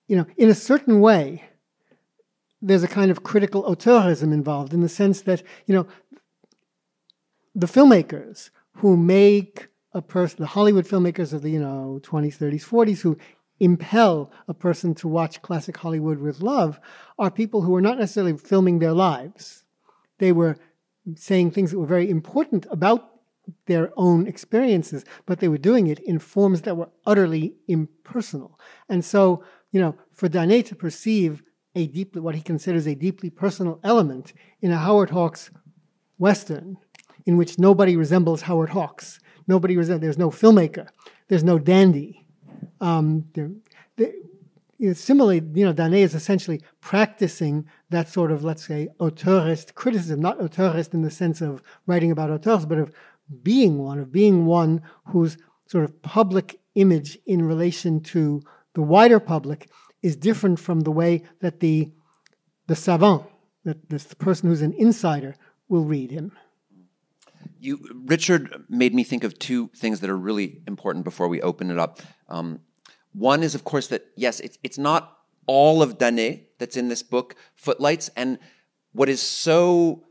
[0.08, 1.44] you know in a certain way,
[2.62, 5.88] there's a kind of critical auteurism involved in the sense that you know
[7.56, 12.64] the filmmakers who make a person, the Hollywood filmmakers of the you know 20s, 30s,
[12.64, 13.18] 40s, who
[13.60, 16.80] impel a person to watch classic Hollywood with love,
[17.18, 19.64] are people who were not necessarily filming their lives.
[20.20, 20.58] They were
[21.16, 23.10] saying things that were very important about
[23.66, 28.60] their own experiences, but they were doing it in forms that were utterly impersonal.
[28.90, 31.42] And so, you know, for Daney to perceive
[31.76, 35.52] a deeply, what he considers a deeply personal element in a Howard Hawks
[36.18, 36.78] Western,
[37.26, 40.88] in which nobody resembles Howard Hawks, nobody resembles, there's no filmmaker,
[41.28, 42.26] there's no dandy.
[42.82, 43.52] Um, there,
[44.80, 49.76] you know, similarly, you know, Daney is essentially practicing that sort of, let's say, auteurist
[49.76, 52.92] criticism, not auteurist in the sense of writing about auteurs, but of
[53.44, 55.38] being one, of being one whose
[55.68, 58.42] sort of public image in relation to
[58.74, 59.70] the wider public
[60.02, 61.92] is different from the way that the,
[62.68, 63.24] the savant,
[63.66, 65.36] that this person who's an insider,
[65.68, 66.32] will read him.
[67.60, 71.72] You, Richard, made me think of two things that are really important before we open
[71.72, 72.00] it up.
[72.28, 72.62] Um,
[73.14, 77.04] one is, of course, that yes, it's, it's not all of Daney that's in this
[77.04, 78.38] book, Footlights, and
[78.92, 80.06] what is so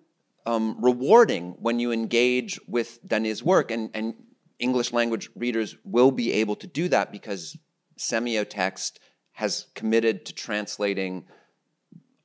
[0.46, 4.14] um, rewarding when you engage with Daney's work, and, and
[4.58, 7.56] English language readers will be able to do that because
[7.98, 8.98] Semiotext
[9.32, 11.24] has committed to translating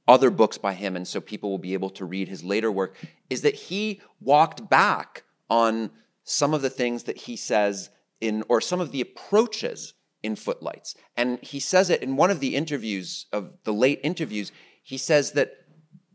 [0.07, 2.95] other books by him, and so people will be able to read his later work,
[3.29, 5.91] is that he walked back on
[6.23, 7.89] some of the things that he says
[8.19, 10.95] in, or some of the approaches in Footlights.
[11.17, 14.51] And he says it in one of the interviews, of the late interviews,
[14.81, 15.65] he says that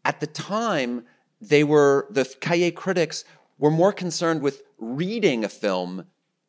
[0.04, 1.04] at the time,
[1.40, 3.24] they were, the Cahiers critics
[3.58, 6.06] were more concerned with reading a film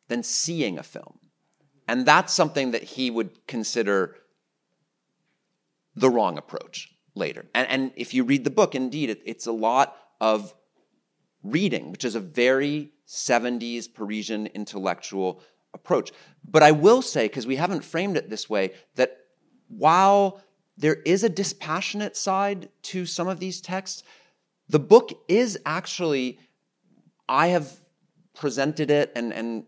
[0.08, 1.18] than seeing a film.
[1.86, 4.16] And that's something that he would consider
[5.94, 7.46] the wrong approach later.
[7.54, 10.54] And, and if you read the book, indeed, it, it's a lot of
[11.42, 15.42] reading, which is a very 70s Parisian intellectual
[15.74, 16.12] approach.
[16.44, 19.16] But I will say, because we haven't framed it this way, that
[19.68, 20.40] while
[20.76, 24.02] there is a dispassionate side to some of these texts,
[24.68, 26.38] the book is actually,
[27.28, 27.72] I have
[28.34, 29.64] presented it and, and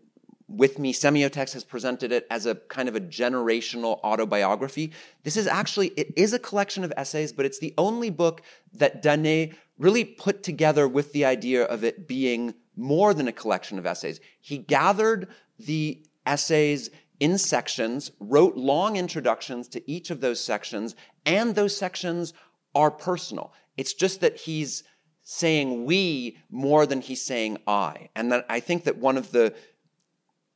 [0.55, 4.91] with me, Semiotext has presented it as a kind of a generational autobiography.
[5.23, 8.41] This is actually, it is a collection of essays, but it's the only book
[8.73, 13.79] that Daney really put together with the idea of it being more than a collection
[13.79, 14.19] of essays.
[14.39, 15.27] He gathered
[15.59, 16.89] the essays
[17.19, 20.95] in sections, wrote long introductions to each of those sections,
[21.25, 22.33] and those sections
[22.75, 23.53] are personal.
[23.77, 24.83] It's just that he's
[25.23, 28.09] saying we more than he's saying I.
[28.15, 29.53] And that I think that one of the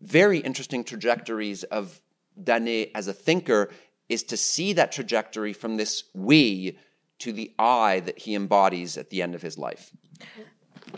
[0.02, 2.02] very interesting trajectories of
[2.42, 3.70] Daney as a thinker
[4.10, 6.78] is to see that trajectory from this we
[7.20, 9.92] to the I that he embodies at the end of his life.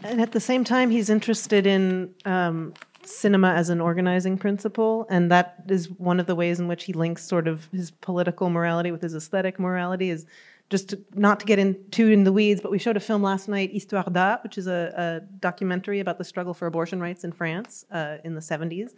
[0.03, 2.73] And at the same time, he's interested in um,
[3.03, 6.93] cinema as an organizing principle, and that is one of the ways in which he
[6.93, 10.09] links sort of his political morality with his aesthetic morality.
[10.09, 10.25] Is
[10.69, 13.23] just to, not to get in too in the weeds, but we showed a film
[13.23, 17.23] last night, Histoires d'A, which is a, a, documentary about the struggle for abortion rights
[17.23, 18.91] in France uh, in the 70s.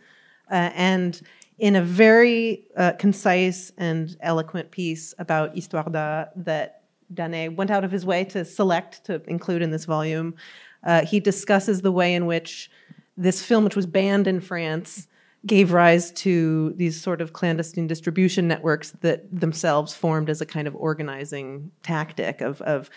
[0.50, 1.22] Uh, and
[1.60, 7.84] in a very uh, concise and eloquent piece about Histoires d'A that Daney went out
[7.84, 10.36] of his way to select to include in this volume,
[10.84, 12.70] uh, he discusses the way in which
[13.16, 15.08] this film, which was banned in France,
[15.46, 20.68] gave rise to these sort of clandestine distribution networks that themselves formed as a kind
[20.68, 22.90] of organizing tactic of, of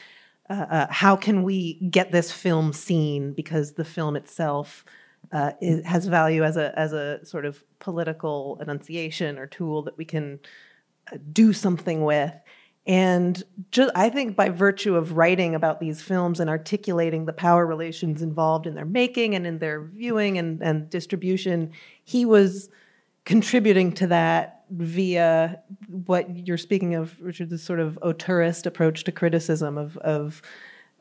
[0.51, 3.32] uh, uh, how can we get this film seen?
[3.32, 4.84] Because the film itself
[5.32, 9.97] uh, is, has value as a as a sort of political enunciation or tool that
[9.97, 10.38] we can
[11.11, 12.34] uh, do something with
[12.87, 17.66] and just, I think by virtue of writing about these films and articulating the power
[17.66, 21.72] relations involved in their making and in their viewing and, and distribution,
[22.05, 22.68] he was
[23.24, 29.12] contributing to that via what you're speaking of, Richard, this sort of auteurist approach to
[29.12, 30.43] criticism of, of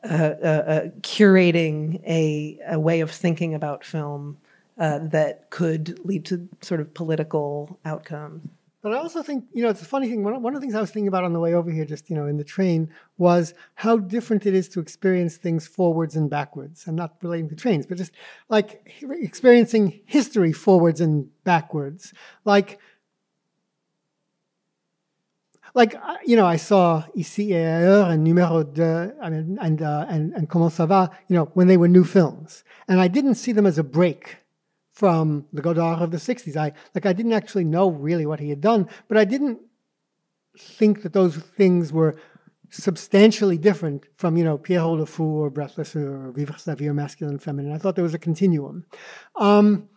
[0.04, 4.38] uh, uh, uh, curating a, a, way of thinking about film
[4.78, 8.48] uh, that could lead to sort of political outcomes.
[8.84, 10.22] But I also think, you know, it's a funny thing.
[10.22, 12.16] One, of the things I was thinking about on the way over here, just, you
[12.16, 16.84] know, in the train, was how different it is to experience things forwards and backwards.
[16.86, 18.12] I'm not relating to trains, but just
[18.50, 22.12] like experiencing history forwards and backwards.
[22.44, 22.78] Like,
[25.72, 30.34] like you know, I saw Ici et ailleurs and Numéro deux and and, uh, and
[30.34, 33.52] and Comment ça va, you know, when they were new films, and I didn't see
[33.52, 34.43] them as a break
[34.94, 36.56] from the Godard of the 60s.
[36.56, 39.60] I like I didn't actually know really what he had done, but I didn't
[40.58, 42.16] think that those things were
[42.70, 47.38] substantially different from, you know, Pierrot le Fou or Breathless or Vivre sa vie Masculine
[47.38, 47.72] Feminine.
[47.72, 48.84] I thought there was a continuum.
[49.36, 49.88] Um,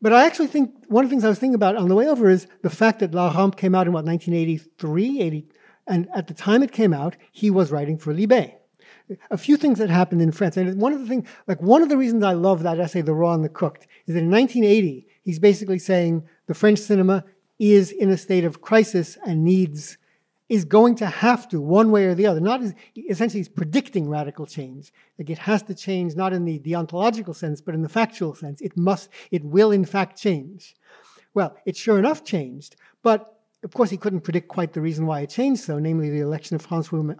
[0.00, 2.06] but I actually think one of the things I was thinking about on the way
[2.06, 5.48] over is the fact that La Rampe came out in what 1983, 80,
[5.88, 8.57] and at the time it came out, he was writing for Libé.
[9.30, 11.88] A few things that happened in France, and one of the things, like one of
[11.88, 15.06] the reasons I love that essay, "The Raw and the Cooked," is that in 1980
[15.22, 17.24] he's basically saying the French cinema
[17.58, 19.98] is in a state of crisis and needs
[20.48, 24.08] is going to have to, one way or the other, not as, essentially he's predicting
[24.08, 24.92] radical change.
[25.18, 28.60] Like it has to change not in the deontological sense, but in the factual sense.
[28.62, 30.74] It must, it will in fact change.
[31.34, 35.20] Well, it sure enough changed, but of course he couldn't predict quite the reason why
[35.20, 37.14] it changed so, namely the election of Francois,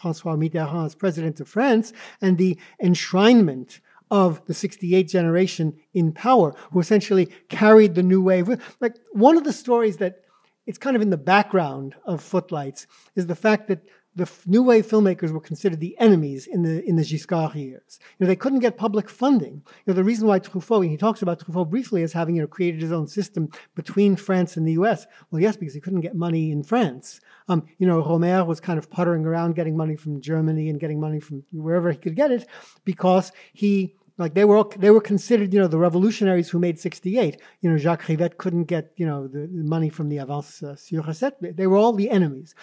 [0.00, 3.80] Francois Mitterrand as president of France and the enshrinement
[4.10, 8.48] of the 68 generation in power, who essentially carried the new wave.
[8.80, 10.22] Like one of the stories that
[10.66, 12.86] it's kind of in the background of Footlights
[13.16, 13.80] is the fact that
[14.18, 17.98] the new wave filmmakers were considered the enemies in the in the Giscard years.
[18.18, 19.62] You know, they couldn't get public funding.
[19.64, 22.48] You know, the reason why Truffaut, he talks about Truffaut briefly as having you know
[22.48, 25.06] created his own system between France and the U.S.
[25.30, 27.20] Well, yes, because he couldn't get money in France.
[27.48, 31.00] Um, you know, Rohmer was kind of puttering around getting money from Germany and getting
[31.00, 32.46] money from wherever he could get it
[32.84, 37.40] because he like they were they were considered you know the revolutionaries who made 68
[37.60, 41.02] you know jacques rivette couldn't get you know the, money from the avance uh, sur
[41.02, 42.54] recette they were all the enemies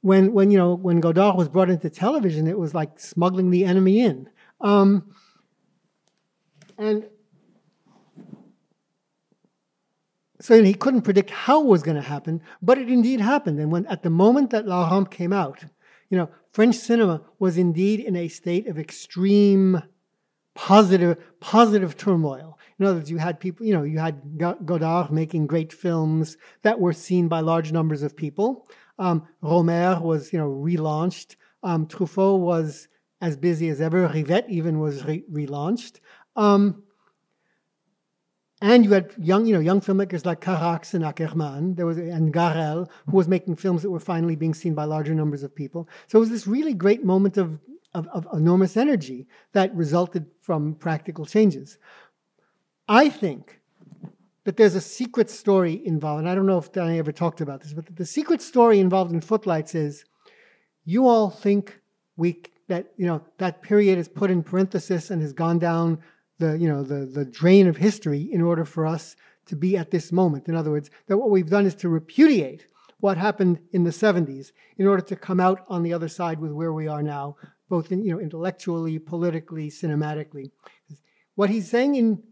[0.00, 3.64] when when you know when godard was brought into television it was like smuggling the
[3.64, 4.28] enemy in
[4.60, 5.14] um,
[6.76, 7.08] and
[10.40, 13.72] so he couldn't predict how it was going to happen but it indeed happened and
[13.72, 15.64] when at the moment that la rampe came out
[16.10, 19.82] you know french cinema was indeed in a state of extreme
[20.58, 22.58] positive, positive turmoil.
[22.80, 26.80] In other words, you had people, you know, you had Godard making great films that
[26.80, 28.68] were seen by large numbers of people.
[28.98, 31.36] Um, Rohmer was, you know, relaunched.
[31.62, 32.88] Um, Truffaut was
[33.20, 34.08] as busy as ever.
[34.08, 36.00] Rivette even was re- relaunched.
[36.36, 36.82] Um,
[38.60, 41.76] and you had young, you know, young filmmakers like Carax and Akerman.
[41.76, 45.14] There was and Garrel, who was making films that were finally being seen by larger
[45.14, 45.88] numbers of people.
[46.08, 47.60] So it was this really great moment of
[47.94, 51.78] of, of enormous energy that resulted from practical changes.
[52.88, 53.57] I think
[54.48, 57.60] that there's a secret story involved, and I don't know if Daney ever talked about
[57.60, 60.06] this, but the secret story involved in Footlights is
[60.86, 61.78] you all think
[62.16, 65.98] we that you know that period is put in parenthesis and has gone down
[66.38, 69.90] the you know the the drain of history in order for us to be at
[69.90, 70.48] this moment.
[70.48, 72.68] In other words, that what we've done is to repudiate
[73.00, 76.52] what happened in the 70s in order to come out on the other side with
[76.52, 77.36] where we are now,
[77.68, 80.52] both in, you know, intellectually, politically, cinematically.
[81.34, 82.22] What he's saying in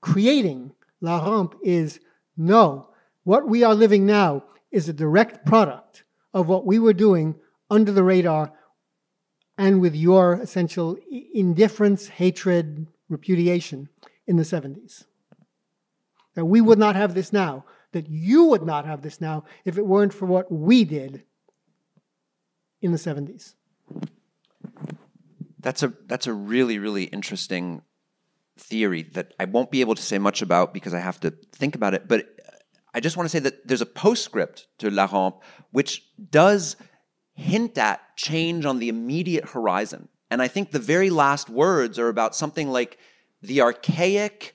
[0.00, 0.70] creating
[1.04, 2.00] La Rampe is
[2.34, 2.88] no,
[3.24, 4.42] what we are living now
[4.72, 6.02] is a direct product
[6.32, 7.34] of what we were doing
[7.68, 8.52] under the radar
[9.58, 10.96] and with your essential
[11.34, 13.90] indifference, hatred, repudiation
[14.26, 15.04] in the 70s.
[16.36, 19.76] That we would not have this now, that you would not have this now if
[19.76, 21.22] it weren't for what we did
[22.80, 23.54] in the 70s.
[25.60, 27.82] That's a that's a really really interesting
[28.58, 31.74] theory that I won't be able to say much about because I have to think
[31.74, 32.06] about it.
[32.08, 32.26] But
[32.94, 35.40] I just want to say that there's a postscript to La Rampe
[35.72, 36.76] which does
[37.34, 40.08] hint at change on the immediate horizon.
[40.30, 42.98] And I think the very last words are about something like
[43.42, 44.54] the archaic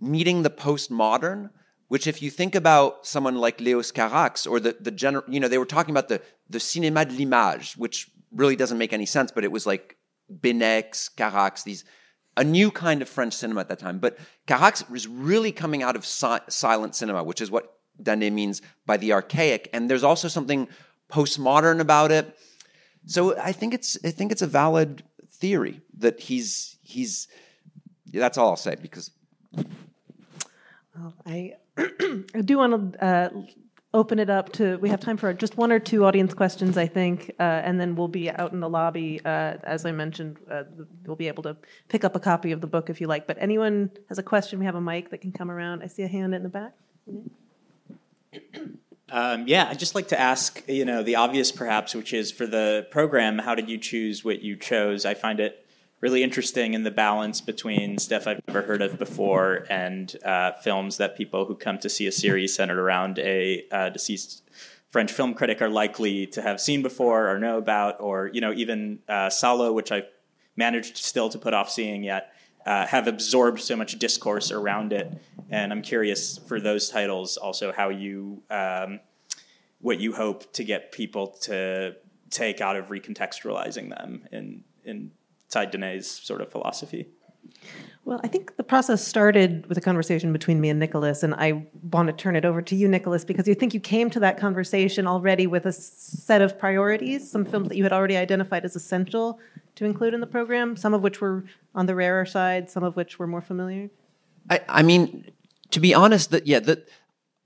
[0.00, 1.50] meeting the postmodern,
[1.88, 5.48] which if you think about someone like Leos Carax or the, the general, you know,
[5.48, 9.30] they were talking about the, the cinéma de l'image, which really doesn't make any sense,
[9.30, 9.96] but it was like
[10.32, 11.84] Beineix, Carax, these
[12.36, 13.98] a new kind of French cinema at that time.
[13.98, 18.62] But Carax was really coming out of si- silent cinema, which is what Daney means
[18.86, 19.68] by the archaic.
[19.72, 20.68] And there's also something
[21.10, 22.36] postmodern about it.
[23.06, 27.28] So I think it's I think it's a valid theory that he's he's.
[28.12, 29.10] That's all I'll say because.
[30.96, 33.28] Well, I I do want to uh,
[33.94, 36.86] open it up to we have time for just one or two audience questions i
[36.86, 40.64] think uh, and then we'll be out in the lobby uh, as i mentioned uh,
[41.06, 41.56] we'll be able to
[41.88, 43.26] pick up a copy of the book if you like.
[43.26, 45.82] But anyone has a question we have a mic that can come around.
[45.82, 46.72] I see a hand in the back.
[49.10, 52.46] Um, yeah i'd just like to ask you know the obvious perhaps which is for
[52.46, 55.04] the program how did you choose what you chose?
[55.04, 55.63] I find it
[56.04, 60.98] really interesting in the balance between stuff I've never heard of before and uh, films
[60.98, 64.42] that people who come to see a series centered around a uh, deceased
[64.90, 68.52] French film critic are likely to have seen before or know about, or you know
[68.52, 70.06] even uh, Salo, which I've
[70.56, 72.34] managed still to put off seeing yet,
[72.66, 75.10] uh, have absorbed so much discourse around it.
[75.48, 79.00] And I'm curious for those titles also how you um,
[79.80, 81.96] what you hope to get people to
[82.28, 85.10] take out of recontextualizing them in in
[85.54, 87.06] Ty Daney's sort of philosophy.
[88.04, 91.66] Well, I think the process started with a conversation between me and Nicholas, and I
[91.90, 94.36] want to turn it over to you, Nicholas, because you think you came to that
[94.36, 98.76] conversation already with a set of priorities, some films that you had already identified as
[98.76, 99.38] essential
[99.76, 101.44] to include in the program, some of which were
[101.74, 103.88] on the rarer side, some of which were more familiar.
[104.50, 105.30] I, I mean,
[105.70, 106.88] to be honest, that yeah, that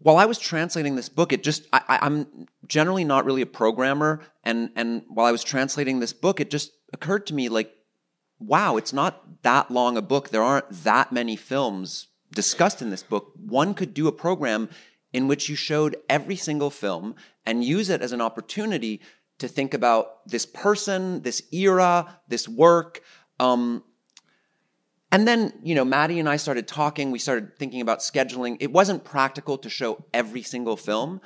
[0.01, 4.23] while I was translating this book, it just I, I'm generally not really a programmer,
[4.43, 7.75] and and while I was translating this book, it just occurred to me like
[8.39, 10.31] wow, it's not that long a book.
[10.31, 13.33] There aren't that many films discussed in this book.
[13.37, 14.69] One could do a program
[15.13, 17.15] in which you showed every single film
[17.47, 19.01] and use it as an opportunity
[19.39, 23.03] to think about this person, this era, this work.
[23.41, 23.83] Um,
[25.11, 27.11] and then, you know, Maddie and I started talking.
[27.11, 28.59] We started thinking about scheduling.
[28.61, 31.21] It wasn't practical to show every single film.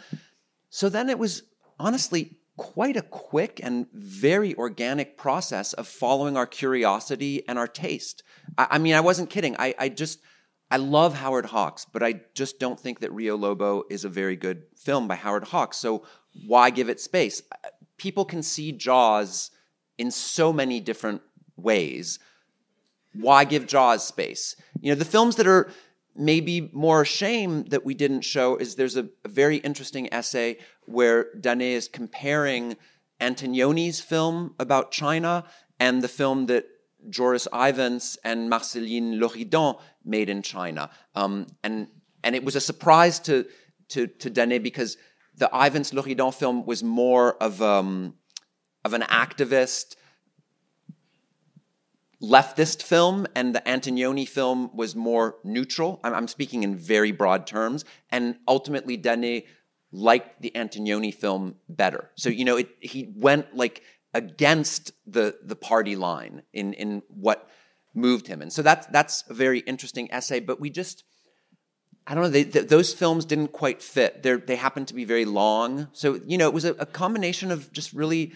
[0.71, 1.43] So then it was
[1.81, 8.23] honestly quite a quick and very organic process of following our curiosity and our taste.
[8.59, 9.57] I, I mean, I wasn't kidding.
[9.59, 10.21] I, I, just,
[10.71, 14.37] I love Howard Hawks, but I just don't think that Rio Lobo is a very
[14.37, 15.79] good film by Howard Hawks.
[15.79, 16.05] So
[16.47, 17.43] why give it space?
[17.97, 19.51] People can see Jaws
[19.99, 21.23] in so many different
[21.57, 22.19] ways.
[23.15, 24.57] Why give Jaws space?
[24.81, 25.71] You know, the films that are
[26.15, 31.33] maybe more shame that we didn't show is there's a, a very interesting essay where
[31.35, 32.77] Daney is comparing
[33.21, 35.45] Antonioni's film about China
[35.79, 36.67] and the film that
[37.09, 40.91] Joris Ivens and Marceline Loridan made in China.
[41.15, 41.89] Um, and,
[42.23, 43.47] and it was a surprise to,
[43.89, 44.97] to, to Daney because
[45.37, 48.15] the Ivens Loridan film was more of, um,
[48.85, 49.97] of an activist
[52.23, 56.01] leftist film, and the Antonioni film was more neutral.
[56.05, 57.85] I'm, I'm speaking in very broad terms.
[58.11, 59.47] And ultimately, Daney
[59.91, 62.11] liked the Antonioni film better.
[62.15, 63.83] So, you know, it, he went like
[64.15, 67.49] against the, the party line in, in what
[67.95, 68.41] moved him.
[68.41, 71.05] And so that's, that's a very interesting essay, but we just,
[72.07, 74.23] I don't know, they, those films didn't quite fit.
[74.23, 75.89] They're, they happened to be very long.
[75.93, 78.33] So, you know, it was a, a combination of just really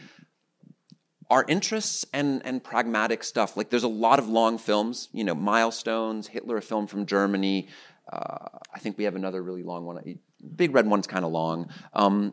[1.30, 3.56] our interests and and pragmatic stuff.
[3.56, 7.68] Like there's a lot of long films, you know, milestones, Hitler, a film from Germany.
[8.10, 10.18] Uh, I think we have another really long one.
[10.54, 11.70] Big Red one's kind of long.
[11.92, 12.32] Um,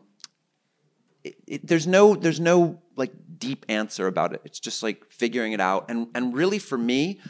[1.24, 4.42] it, it, there's no there's no like deep answer about it.
[4.44, 5.86] It's just like figuring it out.
[5.88, 7.20] And and really for me,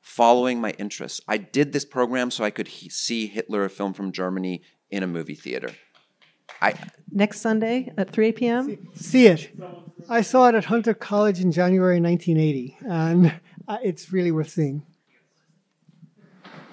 [0.00, 1.20] following my interests.
[1.26, 5.02] I did this program so I could he- see Hitler, a film from Germany, in
[5.02, 5.70] a movie theater.
[6.60, 6.74] I,
[7.10, 8.88] Next Sunday at 3 p.m.
[8.94, 9.50] See it.
[10.08, 14.82] I saw it at Hunter College in January 1980, and uh, it's really worth seeing.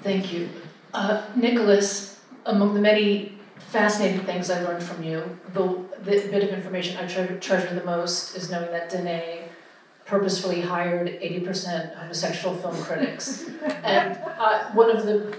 [0.02, 0.50] Thank you.
[0.94, 5.64] Uh, Nicholas, among the many fascinating things I learned from you, the,
[6.04, 9.46] the bit of information I tre- treasure the most is knowing that Daney
[10.06, 13.46] purposefully hired 80% homosexual film critics.
[13.84, 15.36] and uh, one of the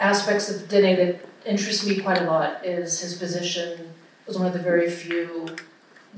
[0.00, 3.94] aspects of Daney that interests me quite a lot is his position
[4.26, 5.56] was one of the very few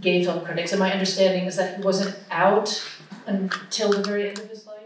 [0.01, 0.73] gay film critics.
[0.73, 2.87] And my understanding is that he wasn't out
[3.27, 4.77] until the very end of his life.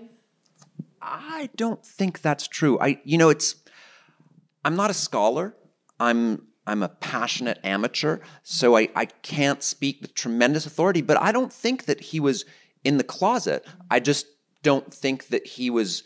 [1.01, 2.79] I don't think that's true.
[2.81, 3.57] I, you know, it's.
[4.65, 5.55] I'm not a scholar.
[6.01, 11.03] I'm I'm a passionate amateur, so I, I can't speak with tremendous authority.
[11.03, 12.47] But I don't think that he was
[12.85, 13.67] in the closet.
[13.91, 14.27] I just
[14.63, 16.05] don't think that he was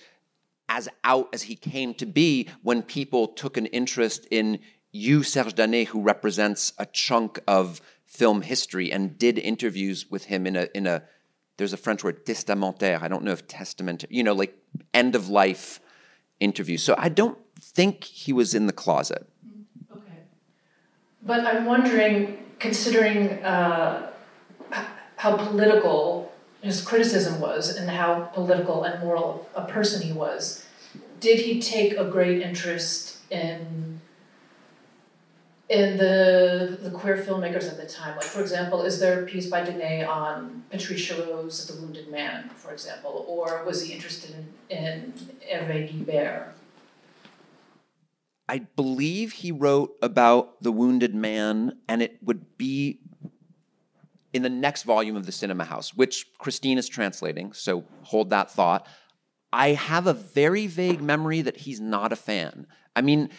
[0.69, 4.61] as out as he came to be when people took an interest in
[4.93, 10.47] you, Serge Daney, who represents a chunk of film history and did interviews with him
[10.47, 11.03] in a in a
[11.59, 13.03] there's a French word testamentaire.
[13.03, 14.57] I don't know if testament, you know, like
[14.95, 15.81] end of life
[16.41, 16.79] interview.
[16.79, 19.27] So I don't think he was in the closet.
[19.93, 20.23] Okay,
[21.23, 24.11] but I'm wondering, considering uh,
[25.17, 26.28] how political
[26.61, 30.65] his criticism was and how political and moral a person he was,
[31.21, 34.01] did he take a great interest in
[35.69, 38.17] in the the queer filmmakers at the time.
[38.17, 42.49] Like for example, is there a piece by Daney on Patrice Chéreau's The Wounded Man,
[42.51, 44.35] for example, or was he interested
[44.71, 45.13] in, in
[45.47, 46.53] Hervé Guibert?
[48.49, 53.01] I believe he wrote about the wounded man, and it would be
[54.33, 57.53] in the next volume of the Cinema House, which Christine is translating.
[57.53, 58.87] So hold that thought.
[59.53, 62.67] I have a very vague memory that he's not a fan.
[62.95, 63.31] I mean,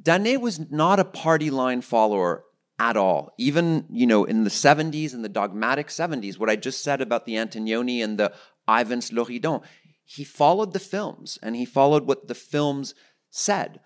[0.00, 2.44] Daney was not a party line follower
[2.78, 3.32] at all.
[3.38, 7.26] Even, you know, in the 70s and the dogmatic 70s, what I just said about
[7.26, 8.32] the Antonioni and the
[8.68, 9.62] Ivens Loridan,
[10.04, 12.94] he followed the films and he followed what the films
[13.30, 13.80] said.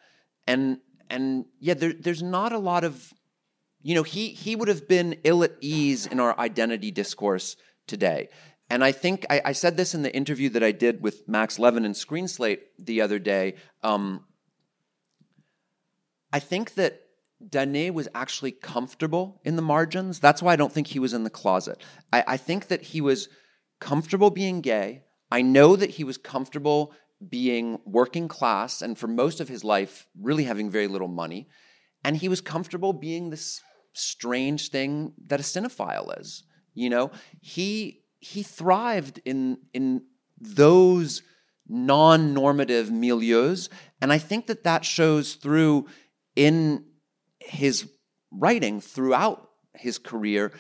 [0.47, 0.79] And
[1.09, 3.13] and yeah, there, there's not a lot of,
[3.87, 7.57] you know, he he would have been ill at ease in our identity discourse
[7.87, 8.31] today.
[8.69, 11.57] And I think I, I, said this in the interview that I did with Max
[11.57, 13.55] Levin and Screenslate the other day.
[13.85, 14.25] Um,
[16.33, 17.01] I think that
[17.49, 20.19] Daney was actually comfortable in the margins.
[20.19, 21.81] That's why I don't think he was in the closet.
[22.13, 23.29] I, I think that he was
[23.79, 25.05] comfortable being gay.
[25.31, 26.93] I know that he was comfortable
[27.29, 31.47] being working class and for most of his life, really having very little money.
[32.03, 33.63] And he was comfortable being this
[33.97, 36.45] strange thing that a cinephile is.
[36.75, 37.11] You know,
[37.41, 40.03] he he thrived in in
[40.39, 41.23] those
[41.69, 43.69] non-normative milieus,
[44.01, 45.87] and I think that that shows through
[46.37, 46.85] in
[47.41, 47.89] his
[48.31, 50.53] writing throughout his career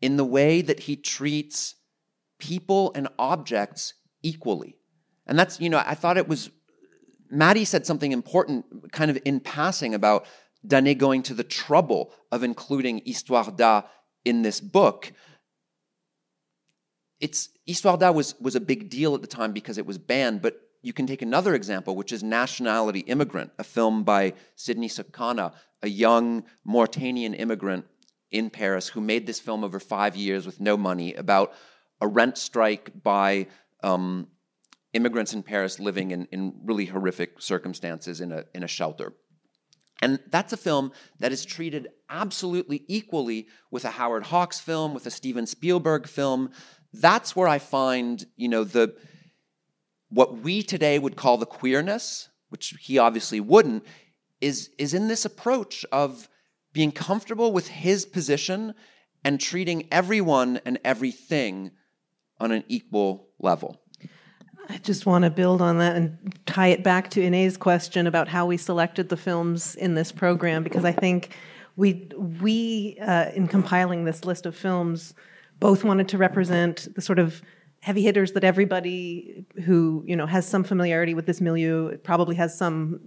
[0.00, 1.76] in the way that he treats
[2.38, 4.76] people and objects equally.
[5.26, 6.50] And that's, you know, I thought it was,
[7.30, 10.26] Maddie said something important kind of in passing about
[10.66, 13.84] Daney going to the trouble of including Histoires d'A
[14.24, 15.12] in this book.
[17.20, 20.42] It's Histoires d'A was, was a big deal at the time because it was banned,
[20.42, 25.52] but you can take another example, which is Nationality Immigrant, a film by Sidney Sokhona,
[25.82, 27.86] a young Mauritanian immigrant
[28.30, 31.52] in Paris who made this film over five years with no money about
[32.00, 33.46] a rent strike by
[33.82, 34.26] um,
[34.92, 39.12] immigrants in Paris living in, in really horrific circumstances in a, in a shelter.
[40.02, 45.06] And that's a film that is treated absolutely equally with a Howard Hawks film, with
[45.06, 46.50] a Steven Spielberg film.
[46.92, 48.96] That's where I find, you know, the
[50.10, 53.86] what we today would call the queerness, which he obviously wouldn't,
[54.42, 56.28] is, is in this approach of
[56.74, 58.74] being comfortable with his position
[59.24, 61.70] and treating everyone and everything
[62.38, 63.81] on an equal level.
[64.68, 68.28] I just want to build on that and tie it back to Ine's question about
[68.28, 71.30] how we selected the films in this program, because I think
[71.76, 72.08] we,
[72.40, 75.14] we uh, in compiling this list of films,
[75.58, 77.42] both wanted to represent the sort of
[77.80, 82.56] heavy hitters that everybody who you know has some familiarity with this milieu probably has
[82.56, 83.00] some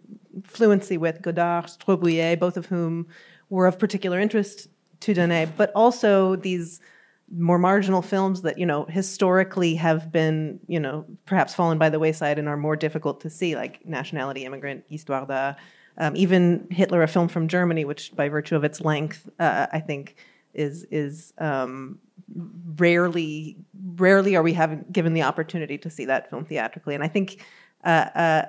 [0.44, 3.08] fluency with Godard, Straub-Huillet, both of whom
[3.50, 4.68] were of particular interest
[5.00, 6.82] to Daney, but also these
[7.32, 12.00] more marginal films that you know historically have been you know perhaps fallen by the
[12.00, 15.58] wayside and are more difficult to see, like Nationality Immigrant, Histoires d'A,
[15.98, 19.80] um, even Hitler, a film from Germany, which by virtue of its length, uh, I
[19.80, 20.16] think
[20.54, 22.00] is is um,
[22.78, 23.58] rarely
[23.96, 26.96] rarely are we having given the opportunity to see that film theatrically.
[26.96, 27.44] And i think
[27.84, 28.46] uh, uh,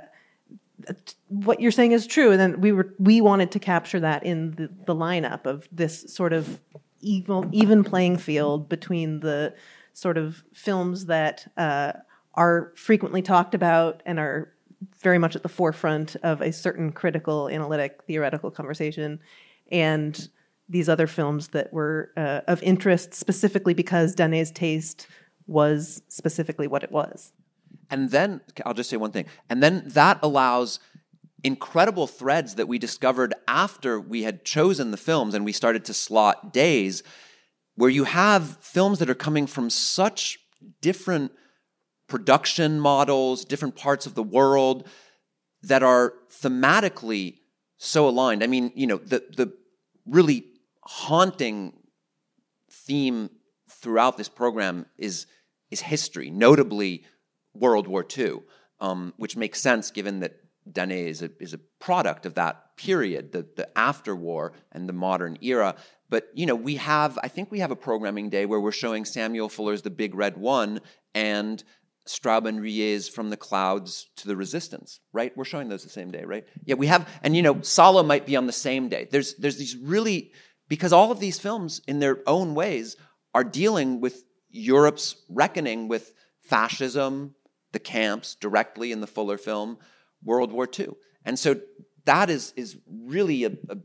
[1.28, 4.52] what you're saying is true and then we were we wanted to capture that in
[4.52, 6.60] the, the lineup of this sort of
[7.06, 9.54] even even playing field between the
[9.92, 11.92] sort of films that uh,
[12.34, 14.52] are frequently talked about and are
[15.00, 19.18] very much at the forefront of a certain critical analytic theoretical conversation
[19.72, 20.28] and
[20.68, 25.06] these other films that were uh, of interest specifically because Daney's taste
[25.46, 27.32] was specifically what it was.
[27.88, 29.26] And then I'll just say one thing.
[29.48, 30.80] And then that allows
[31.44, 35.94] incredible threads that we discovered after we had chosen the films and we started to
[35.94, 37.02] slot days
[37.76, 40.38] where you have films that are coming from such
[40.80, 41.30] different
[42.08, 44.88] production models, different parts of the world
[45.62, 47.38] that are thematically
[47.76, 48.42] so aligned.
[48.42, 49.52] I mean, you know, the the
[50.06, 50.44] really
[50.82, 51.74] haunting
[52.70, 53.30] theme
[53.68, 55.26] throughout this program is
[55.70, 57.04] is history, notably
[57.54, 58.40] World War II,
[58.80, 60.36] um, which makes sense given that
[60.70, 64.92] Daney is a, is a product of that period, the, the after war and the
[64.92, 65.74] modern era.
[66.08, 69.04] But you know, we have I think we have a programming day where we're showing
[69.04, 70.80] Samuel Fuller's The Big Red One
[71.14, 71.62] and
[72.06, 75.36] Straub and Huillet's From the Clouds to the Resistance, right?
[75.36, 76.46] We're showing those the same day, right?
[76.64, 79.08] Yeah, we have, and you know, Salo might be on the same day.
[79.10, 80.32] There's there's these really
[80.68, 82.96] because all of these films, in their own ways,
[83.34, 87.34] are dealing with Europe's reckoning with fascism,
[87.72, 89.78] the camps directly in the Fuller film,
[90.26, 90.88] World War II.
[91.24, 91.60] And so
[92.04, 93.78] that is, is really a, a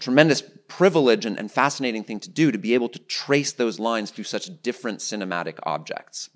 [0.00, 4.10] tremendous privilege and, and, fascinating thing to do to be able to trace those lines
[4.10, 6.30] through such different cinematic objects.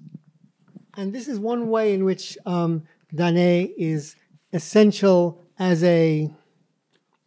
[0.97, 4.17] And this is one way in which um, Daney is
[4.53, 6.31] essential as a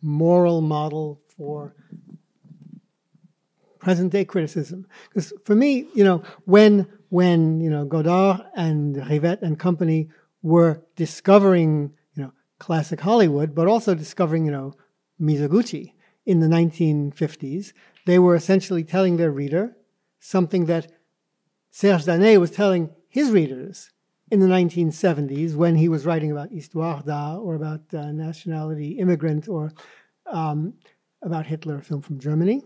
[0.01, 1.75] moral model for
[3.79, 4.87] present day criticism.
[5.09, 10.09] Because for me, you know, when when you know Godard and Rivette and company
[10.41, 14.73] were discovering you know classic Hollywood, but also discovering you know
[15.19, 15.93] Mizoguchi
[16.25, 17.73] in the 1950s,
[18.05, 19.75] they were essentially telling their reader
[20.19, 20.91] something that
[21.71, 23.91] Serge Daney was telling his readers
[24.29, 29.47] in the 1970s when he was writing about Histoires d'A or about uh, nationality immigrant
[29.47, 29.71] or
[30.27, 30.73] um,
[31.21, 32.63] about Hitler, a film from Germany.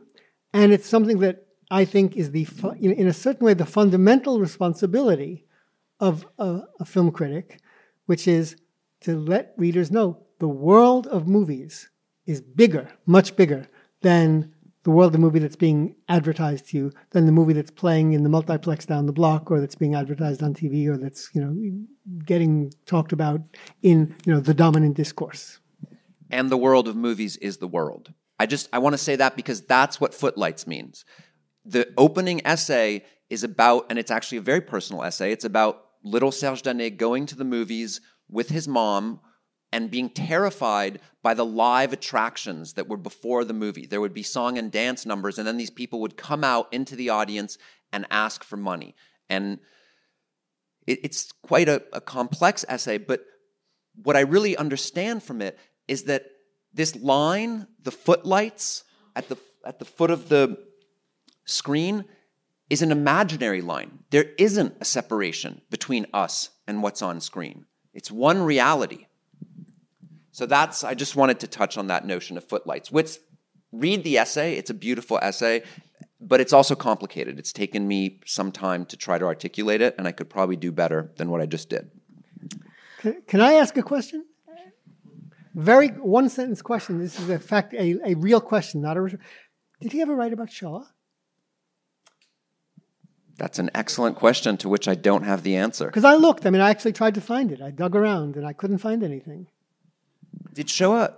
[0.54, 4.40] And it's something that I think, is the fu- in a certain way the fundamental
[4.40, 5.46] responsibility
[6.00, 7.60] of a, a film critic,
[8.06, 8.56] which is
[9.02, 11.90] to let readers know the world of movies
[12.26, 13.68] is bigger, much bigger
[14.02, 14.54] than
[14.84, 18.14] the world of the movie that's being advertised to you, than the movie that's playing
[18.14, 21.42] in the multiplex down the block, or that's being advertised on TV, or that's you
[21.42, 21.86] know
[22.26, 23.42] getting talked about
[23.82, 25.60] in you know the dominant discourse.
[26.30, 28.14] and the world of movies is the world.
[28.40, 31.06] I just I want to say that because that's what Footlights means.
[31.64, 35.32] The opening essay is about, and it's actually a very personal essay.
[35.32, 38.00] It's about little Serge Daney going to the movies
[38.30, 39.20] with his mom
[39.72, 43.86] and being terrified by the live attractions that were before the movie.
[43.86, 46.96] There would be song and dance numbers, and then these people would come out into
[46.96, 47.58] the audience
[47.92, 48.96] and ask for money.
[49.30, 49.60] And
[50.88, 53.26] it, it's quite a, a complex essay, but
[54.04, 55.58] what I really understand from it
[55.88, 56.26] is that
[56.74, 58.84] this line, the footlights
[59.16, 60.58] at the at the foot of the
[61.46, 62.06] screen,
[62.70, 64.00] is an imaginary line.
[64.10, 67.66] There isn't a separation between us and what's on screen.
[67.94, 69.08] It's one reality.
[70.32, 72.92] So that's I just wanted to touch on that notion of footlights.
[72.92, 73.18] Which
[73.72, 75.64] read the essay, it's a beautiful essay,
[76.20, 77.40] but it's also complicated.
[77.40, 80.72] It's taken me some time to try to articulate it, and I could probably do
[80.72, 81.92] better than what I just did.
[83.28, 84.26] Can, I ask a question?
[85.54, 87.00] Very one sentence question.
[87.00, 89.18] This is a fact, a, a real question, not a.
[89.80, 90.92] Did he ever write about Shoah?
[93.38, 95.88] That's an excellent question to which I don't have the answer.
[95.88, 96.46] Because I looked.
[96.46, 97.62] I mean, I actually tried to find it.
[97.62, 99.48] I dug around and I couldn't find anything.
[100.54, 101.14] Did Shoah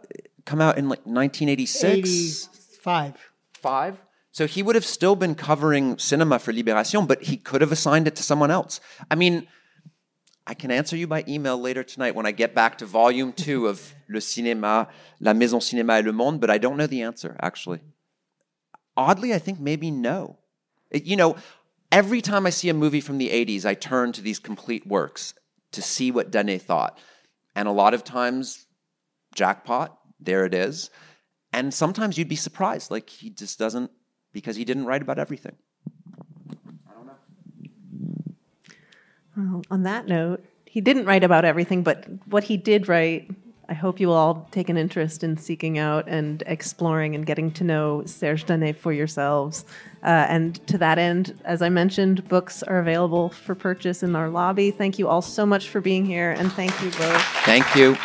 [0.45, 1.83] come out in like 1986?
[1.83, 3.13] Eighty-five.
[3.53, 4.01] Five?
[4.31, 8.07] So he would have still been covering cinema for Libération, but he could have assigned
[8.07, 8.79] it to someone else.
[9.11, 9.47] I mean,
[10.45, 13.67] I can answer you by email later tonight when I get back to volume two
[13.67, 14.87] of Le Cinéma,
[15.19, 17.81] La Maison Cinéma et Le Monde, but I don't know the answer, actually.
[18.95, 20.37] Oddly, I think maybe no.
[20.91, 21.35] It- you know,
[21.91, 25.33] every time I see a movie from the 80s, I turn to these complete works
[25.71, 26.97] to see what Daney thought.
[27.55, 28.65] And a lot of times,
[29.35, 30.89] jackpot, there it is.
[31.53, 33.91] And sometimes you'd be surprised, like he just doesn't,
[34.31, 35.55] because he didn't write about everything.
[36.87, 37.15] I don't know.
[39.35, 43.31] Well, on that note, he didn't write about everything, but what he did write,
[43.69, 47.51] I hope you will all take an interest in seeking out and exploring and getting
[47.51, 49.65] to know Serge Daney for yourselves.
[50.03, 54.29] Uh, and to that end, as I mentioned, books are available for purchase in our
[54.29, 54.71] lobby.
[54.71, 57.21] Thank you all so much for being here, and thank you both.
[57.43, 57.97] Thank you.